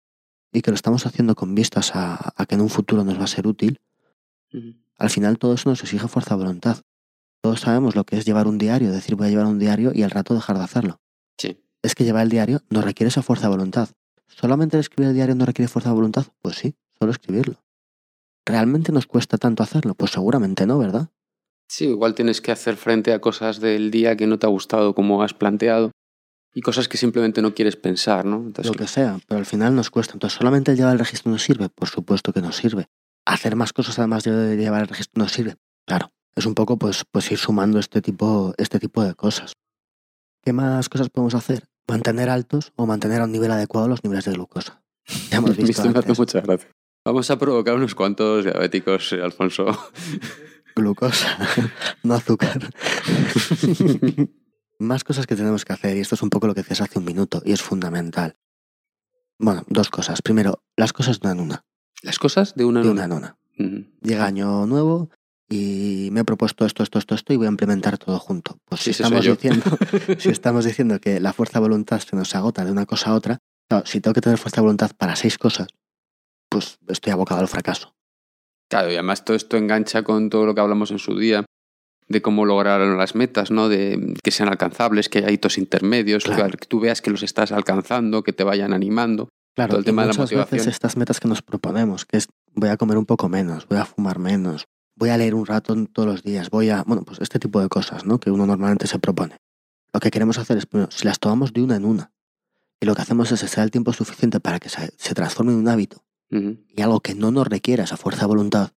[0.51, 3.27] y que lo estamos haciendo con vistas a que en un futuro nos va a
[3.27, 3.83] ser útil,
[4.97, 6.79] al final todo eso nos exige fuerza de voluntad.
[7.43, 10.05] Todos sabemos lo que es llevar un diario, decir voy a llevar un diario y
[10.05, 11.03] al rato dejar de hacerlo.
[11.37, 11.63] Sí.
[11.83, 13.91] Es que llevar el diario no requiere esa fuerza de voluntad.
[14.27, 16.25] ¿Solamente escribir el diario no requiere fuerza de voluntad?
[16.41, 17.63] Pues sí, solo escribirlo.
[18.47, 19.95] ¿Realmente nos cuesta tanto hacerlo?
[19.95, 21.09] Pues seguramente no, ¿verdad?
[21.69, 24.95] Sí, igual tienes que hacer frente a cosas del día que no te ha gustado
[24.95, 25.91] como has planteado
[26.55, 28.53] y cosas que simplemente no quieres pensar, ¿no?
[28.63, 30.15] lo que sea, pero al final nos cuesta.
[30.15, 31.69] Entonces, ¿solamente el llevar el registro nos sirve?
[31.69, 32.87] Por supuesto que nos sirve
[33.27, 35.57] hacer más cosas además de llevar el registro no sirve.
[35.87, 39.53] Claro, es un poco pues, pues ir sumando este tipo, este tipo de cosas.
[40.43, 41.65] ¿Qué más cosas podemos hacer?
[41.89, 44.83] Mantener altos o mantener a un nivel adecuado los niveles de glucosa.
[45.31, 45.83] Ya hemos visto.
[45.83, 46.19] antes.
[46.19, 46.73] Muchas gracias.
[47.07, 49.67] Vamos a provocar unos cuantos diabéticos, eh, Alfonso.
[50.75, 51.39] Glucosa,
[52.03, 52.59] no azúcar.
[54.81, 56.99] más cosas que tenemos que hacer, y esto es un poco lo que decías hace
[56.99, 58.37] un minuto, y es fundamental.
[59.39, 60.21] Bueno, dos cosas.
[60.21, 61.65] Primero, las cosas no en una.
[62.03, 63.39] Las cosas de una en una.
[64.03, 65.09] Llega año nuevo
[65.49, 68.59] y me he propuesto esto, esto, esto, esto y voy a implementar todo junto.
[68.65, 69.79] Pues si, estamos diciendo,
[70.19, 73.15] si estamos diciendo que la fuerza de voluntad se nos agota de una cosa a
[73.15, 73.39] otra,
[73.85, 75.69] si tengo que tener fuerza de voluntad para seis cosas,
[76.49, 77.95] pues estoy abocado al fracaso.
[78.69, 81.45] Claro, y además todo esto engancha con todo lo que hablamos en su día,
[82.09, 83.69] de cómo lograr las metas, ¿no?
[83.69, 88.23] De que sean alcanzables, que haya hitos intermedios, que tú veas que los estás alcanzando,
[88.23, 89.29] que te vayan animando.
[89.55, 90.59] Claro, el tema de la motivación.
[90.59, 93.79] veces estas metas que nos proponemos, que es voy a comer un poco menos, voy
[93.79, 94.67] a fumar menos,
[94.97, 97.69] voy a leer un rato todos los días, voy a, bueno, pues este tipo de
[97.69, 98.19] cosas, ¿no?
[98.19, 99.37] Que uno normalmente se propone.
[99.93, 102.13] Lo que queremos hacer es, primero, si las tomamos de una en una,
[102.81, 105.69] y lo que hacemos es estar el tiempo suficiente para que se, transforme en un
[105.69, 108.73] hábito y algo que no nos requiera esa fuerza de voluntad,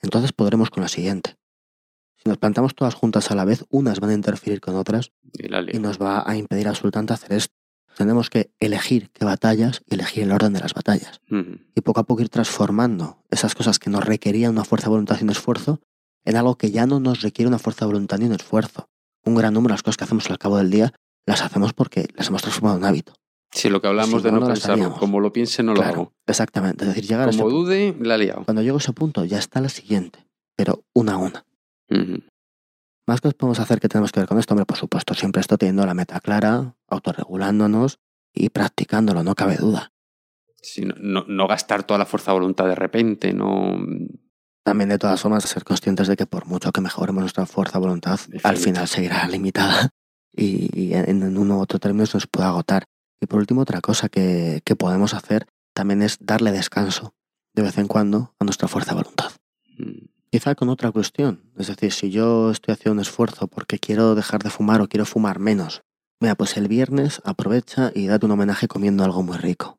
[0.00, 1.36] entonces podremos con la siguiente.
[2.16, 5.46] Si nos plantamos todas juntas a la vez, unas van a interferir con otras y,
[5.76, 7.62] y nos va a impedir absolutamente hacer esto
[7.96, 11.20] tenemos que elegir qué batallas y elegir el orden de las batallas.
[11.28, 15.18] Y poco a poco ir transformando esas cosas que nos requerían una fuerza de voluntad
[15.20, 15.80] y un esfuerzo
[16.24, 18.88] en algo que ya no nos requiere una fuerza de voluntad ni un esfuerzo.
[19.24, 20.92] Un gran número de las cosas que hacemos al cabo del día
[21.26, 23.14] las hacemos porque las hemos transformado en hábito.
[23.52, 24.94] Sí, lo que hablamos Si de no, no, pensarlo.
[24.94, 26.12] Como lo piense, no lo hago.
[26.26, 26.84] Exactamente.
[26.84, 27.66] Es decir, llegar a ese Como punto.
[27.66, 28.44] dude, la he liado.
[28.44, 30.26] Cuando llego a ese punto, ya está la siguiente,
[30.56, 31.44] pero una a una.
[31.90, 32.22] Ujú.
[33.06, 35.58] Más cosas podemos hacer que tenemos que ver con esto, hombre, por supuesto, siempre esto
[35.58, 37.98] teniendo la meta clara, autorregulándonos
[38.32, 39.92] y practicándolo, no cabe duda.
[40.62, 43.76] Sí, no, no- no gastar toda la fuerza de voluntad de repente, no.
[44.64, 47.84] También, de todas formas, ser conscientes de que por mucho que mejoremos nuestra fuerza de
[47.84, 49.90] voluntad, al final seguirá limitada
[50.34, 52.84] y, y en, en uno u otro término se nos puede agotar.
[53.22, 57.14] Y por último, otra cosa que, que podemos hacer también es darle descanso
[57.54, 59.30] de vez en cuando a nuestra fuerza de voluntad.
[59.78, 60.06] Mm.
[60.30, 61.52] Quizá con otra cuestión.
[61.56, 65.04] Es decir, si yo estoy haciendo un esfuerzo porque quiero dejar de fumar o quiero
[65.06, 65.82] fumar menos,
[66.20, 69.78] mira, pues el viernes aprovecha y date un homenaje comiendo algo muy rico.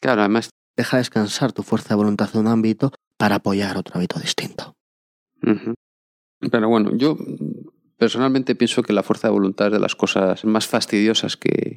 [0.00, 0.50] Claro, además.
[0.76, 4.74] Deja descansar tu fuerza de voluntad en un ámbito para apoyar otro hábito distinto.
[6.50, 10.44] Pero bueno, yo mm, personalmente pienso que la fuerza de voluntad es de las cosas
[10.44, 11.76] más fastidiosas que,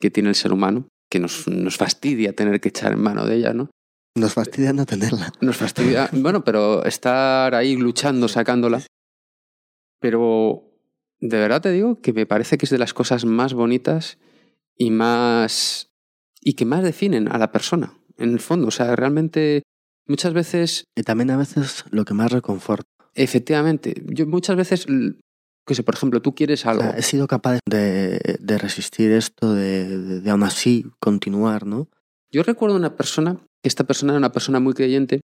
[0.00, 3.36] que tiene el ser humano, que nos, nos fastidia tener que echar en mano de
[3.36, 3.70] ella, ¿no?
[4.16, 5.32] Nos fastidia no tenerla.
[5.40, 8.82] Nos fastidia, bueno, pero estar ahí luchando, sacándola.
[10.00, 10.70] Pero
[11.20, 14.18] de verdad te digo que me parece que es de las cosas más bonitas
[14.76, 15.90] y más.
[16.40, 18.68] y que más definen a la persona, en el fondo.
[18.68, 19.62] O sea, realmente
[20.06, 22.84] muchas veces, Y también a veces lo que más reconforta.
[23.14, 24.86] efectivamente, yo muchas veces,
[25.66, 26.82] que sé, por ejemplo, tú quieres O algo.
[26.82, 31.88] sea, he sido capaz de, de resistir esto, de, de- de aún así continuar, ¿no?
[32.30, 35.20] Yo recuerdo una persona, esta persona era una persona muy creyente,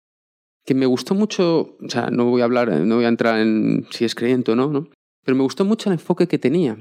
[0.65, 3.88] que me gustó mucho, o sea, no voy a hablar, no voy a entrar en
[3.91, 4.89] si es creyente o no, ¿no?
[5.23, 6.77] Pero me gustó mucho el enfoque que tenía.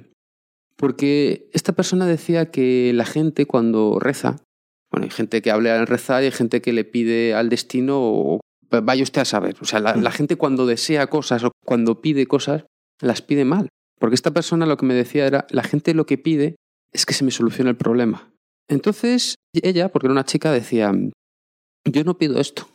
[0.76, 4.36] Porque esta persona decía que la gente cuando reza,
[4.90, 7.98] bueno, hay gente que habla al rezar y hay gente que le pide al destino
[8.00, 8.40] o
[8.82, 9.56] vaya usted a saber.
[9.60, 12.64] O sea, la, la gente cuando desea cosas o cuando pide cosas,
[13.00, 13.68] las pide mal.
[13.98, 16.56] Porque esta persona lo que me decía era, la gente lo que pide
[16.92, 18.32] es que se me solucione el problema.
[18.68, 20.92] Entonces ella, porque era una chica, decía,
[21.84, 22.68] yo no pido esto.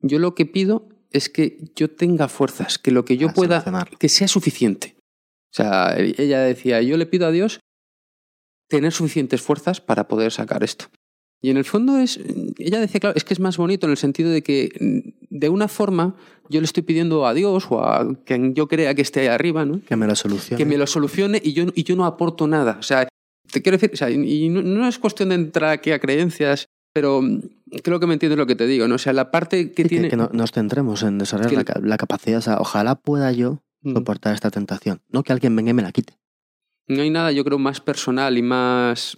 [0.00, 3.64] Yo lo que pido es que yo tenga fuerzas, que lo que yo pueda,
[3.98, 4.96] que sea suficiente.
[5.52, 7.60] O sea, ella decía, yo le pido a Dios
[8.68, 10.86] tener suficientes fuerzas para poder sacar esto.
[11.40, 12.18] Y en el fondo es,
[12.58, 15.48] ella decía, claro, es que es más bonito en el sentido de que mm, de
[15.48, 16.14] una forma
[16.48, 19.64] yo le estoy pidiendo a Dios o a quien yo crea que esté ahí arriba,
[19.64, 19.80] ¿no?
[19.86, 20.56] Que me lo solucione.
[20.58, 22.76] que me lo solucione y yo, y yo no aporto nada.
[22.78, 23.08] O sea,
[23.50, 26.66] te quiero decir, o sea, y no, no es cuestión de entrar aquí a creencias,
[26.94, 27.40] pero mm,
[27.82, 28.94] creo que me entiendes lo que te digo, ¿no?
[28.94, 30.08] O sea, la parte que Sí, tiene...
[30.08, 32.38] que no- nos centremos en desarrollar Que- la, ca- la capacidad.
[32.38, 33.94] O sea, ojalá pueda yo Mm.
[33.94, 35.00] soportar esta tentación.
[35.10, 36.14] No que alguien venga y me la quite.
[36.88, 39.16] No hay nada, yo creo, más personal y más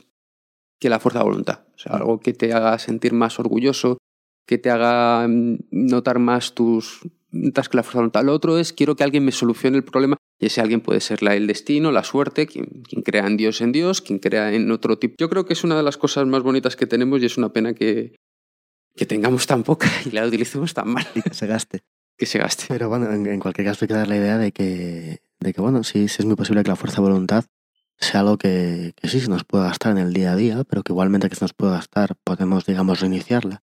[0.81, 1.61] que la fuerza de voluntad.
[1.75, 3.99] O sea, algo que te haga sentir más orgulloso,
[4.47, 8.25] que te haga mm, notar más tus que la fuerza voluntad.
[8.25, 11.23] Lo otro es quiero que alguien me solucione el problema y ese alguien puede ser
[11.23, 14.71] la, el destino, la suerte, quien, quien crea en Dios en Dios, quien crea en
[14.71, 15.17] otro tipo.
[15.19, 17.53] Yo creo que es una de las cosas más bonitas que tenemos y es una
[17.53, 18.17] pena que,
[18.95, 21.83] que tengamos tan poca y la utilicemos tan mal Y que se gaste.
[22.19, 22.65] que se gaste.
[22.69, 25.61] Pero bueno, en, en cualquier caso hay que dar la idea de que, de que
[25.61, 27.45] bueno, sí, sí es muy posible que la fuerza de voluntad
[27.99, 30.83] sea algo que, que sí se nos puede gastar en el día a día, pero
[30.83, 33.63] que igualmente que se nos puede gastar podemos, digamos, reiniciarla,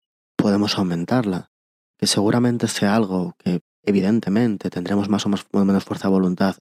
[0.46, 1.50] podemos aumentarla,
[1.98, 6.54] que seguramente sea algo que evidentemente tendremos más o, más, o menos fuerza de voluntad,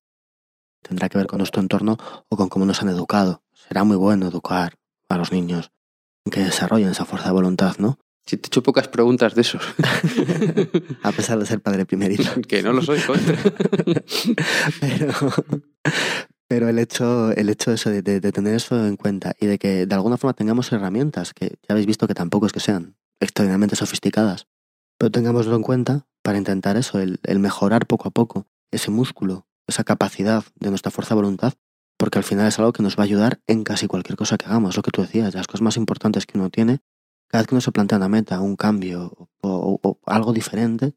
[0.82, 1.96] tendrá que ver con nuestro entorno
[2.28, 3.44] o con cómo nos han educado.
[3.54, 4.74] Será muy bueno educar
[5.08, 5.70] a los niños
[6.32, 8.00] que desarrollen esa fuerza de voluntad, ¿no?
[8.26, 9.62] Si te he hecho pocas preguntas de esos.
[11.04, 12.42] A pesar de ser padre primerito.
[12.48, 13.38] que no lo soy, contra.
[14.82, 15.14] pero,
[16.48, 19.60] pero el hecho, el hecho eso de, de- de tener eso en cuenta y de
[19.60, 22.96] que de alguna forma tengamos herramientas que ya habéis visto que tampoco es que sean
[23.20, 24.47] extraordinariamente sofisticadas,
[24.97, 29.84] pero tengámoslo en cuenta para intentar eso, el, mejorar poco a poco ese músculo, esa
[29.84, 31.53] capacidad de nuestra fuerza de voluntad,
[31.97, 34.45] porque al final es algo que nos va a ayudar en casi cualquier cosa que
[34.45, 36.80] hagamos, lo que tú decías, las cosas más importantes que uno tiene,
[37.28, 40.93] cada vez que uno se plantea una meta, un cambio o, algo diferente,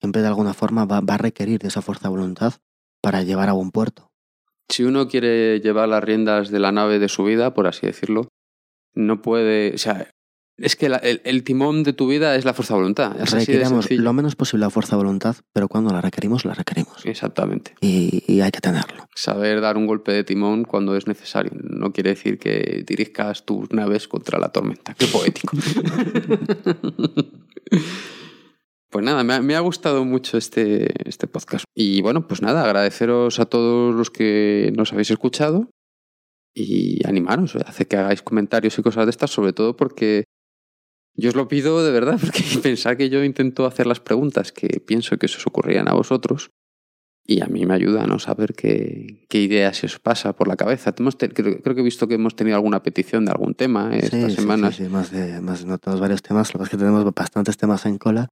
[0.00, 2.54] siempre de alguna forma va, va a requerir de esa fuerza de voluntad
[3.00, 4.10] para llevar a buen puerto.
[4.68, 8.28] Si uno quiere llevar las riendas de la nave de su vida, por así decirlo,
[8.94, 9.74] no puede.
[9.74, 10.13] O sea,
[10.56, 13.16] es que la- el, el timón de tu vida es la fuerza de voluntad.
[13.20, 17.04] Es lo menos posible la fuerza de voluntad, pero cuando la requerimos, la requerimos.
[17.04, 17.74] Exactamente.
[17.80, 19.06] Y, y hay que tenerlo.
[19.14, 21.52] Saber dar un golpe de timón cuando es necesario.
[21.62, 24.94] No quiere decir que dirijas tus naves contra la tormenta.
[24.94, 25.56] Qué poético.
[28.90, 31.64] Pues nada, me ha, me ha gustado mucho este, este podcast.
[31.74, 35.68] Y bueno, pues nada, agradeceros a todos los que nos habéis escuchado
[36.54, 40.22] y animaros, eh, hace que hagáis comentarios y cosas de estas, sobre todo porque
[41.16, 44.80] yo os lo pido de verdad, porque pensar que yo intento hacer las preguntas que
[44.80, 46.50] pienso que se os ocurrían a vosotros
[47.26, 50.46] y a mí me ayuda a no saber qué, qué idea se os pasa por
[50.46, 50.92] la cabeza.
[50.94, 54.06] Creo, creo que he visto que hemos tenido alguna petición de algún tema eh, Sí,
[54.06, 54.76] estas sí, sí, semanas.
[54.76, 57.56] sí, más de, más no tenemos varios temas, lo que pasa es que tenemos bastantes
[57.56, 58.28] temas en cola,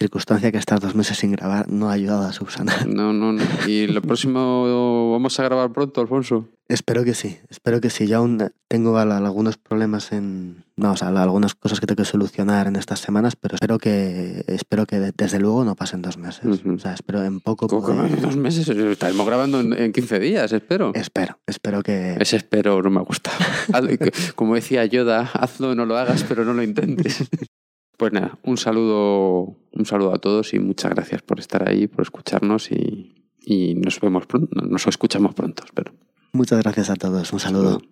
[0.00, 2.86] circunstancia que estar dos meses sin grabar no ha ayudado a subsanar.
[2.86, 3.42] No, no, no.
[3.66, 6.48] Y lo próximo vamos a grabar pronto, Alfonso.
[6.68, 8.06] Espero que sí, espero que sí.
[8.06, 12.68] Yo aún tengo al- algunos problemas en, vamos, al- algunas cosas que tengo que solucionar
[12.68, 16.44] en estas semanas, pero espero que, espero que de- desde luego no pasen dos meses.
[16.44, 16.74] Ujú.
[16.74, 17.66] O sea, espero en poco.
[17.66, 18.68] ¿Cómo que poder- dos meses?
[18.68, 20.92] Estaremos grabando en, en 15 días, espero.
[20.94, 22.16] Espero, espero que.
[22.20, 23.32] Ese espero no me gusta.
[23.72, 27.28] Haz- que- Como decía Yoda, hazlo, no lo hagas, pero no lo intentes.
[28.00, 32.00] Pues nada, un saludo, un saludo a todos y muchas gracias por estar ahí, por
[32.00, 35.92] escucharnos y, y nos vemos pronto, nos escuchamos pronto, espero.
[36.32, 37.30] Muchas gracias a todos.
[37.30, 37.82] Un saludo.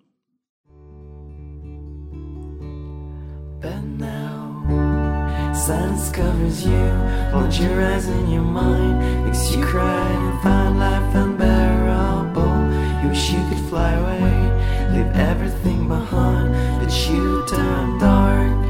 [5.53, 6.89] Silence covers you,
[7.31, 13.03] holds your eyes in your mind, makes you cry and find life unbearable.
[13.03, 18.68] You wish you could fly away, leave everything behind, but you turn dark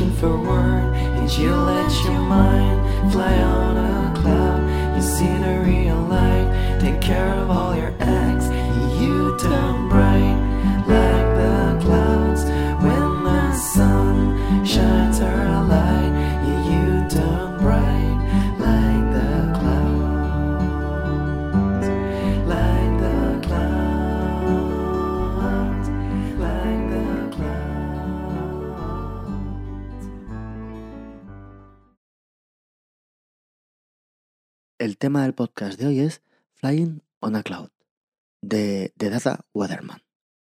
[0.00, 4.96] eyes, for word, and you let your mind fly on a cloud.
[4.96, 7.94] You see the real light, take care of all your
[34.96, 36.22] El tema del podcast de hoy es
[36.54, 37.68] Flying on a Cloud,
[38.40, 40.05] de, de Dada Waterman.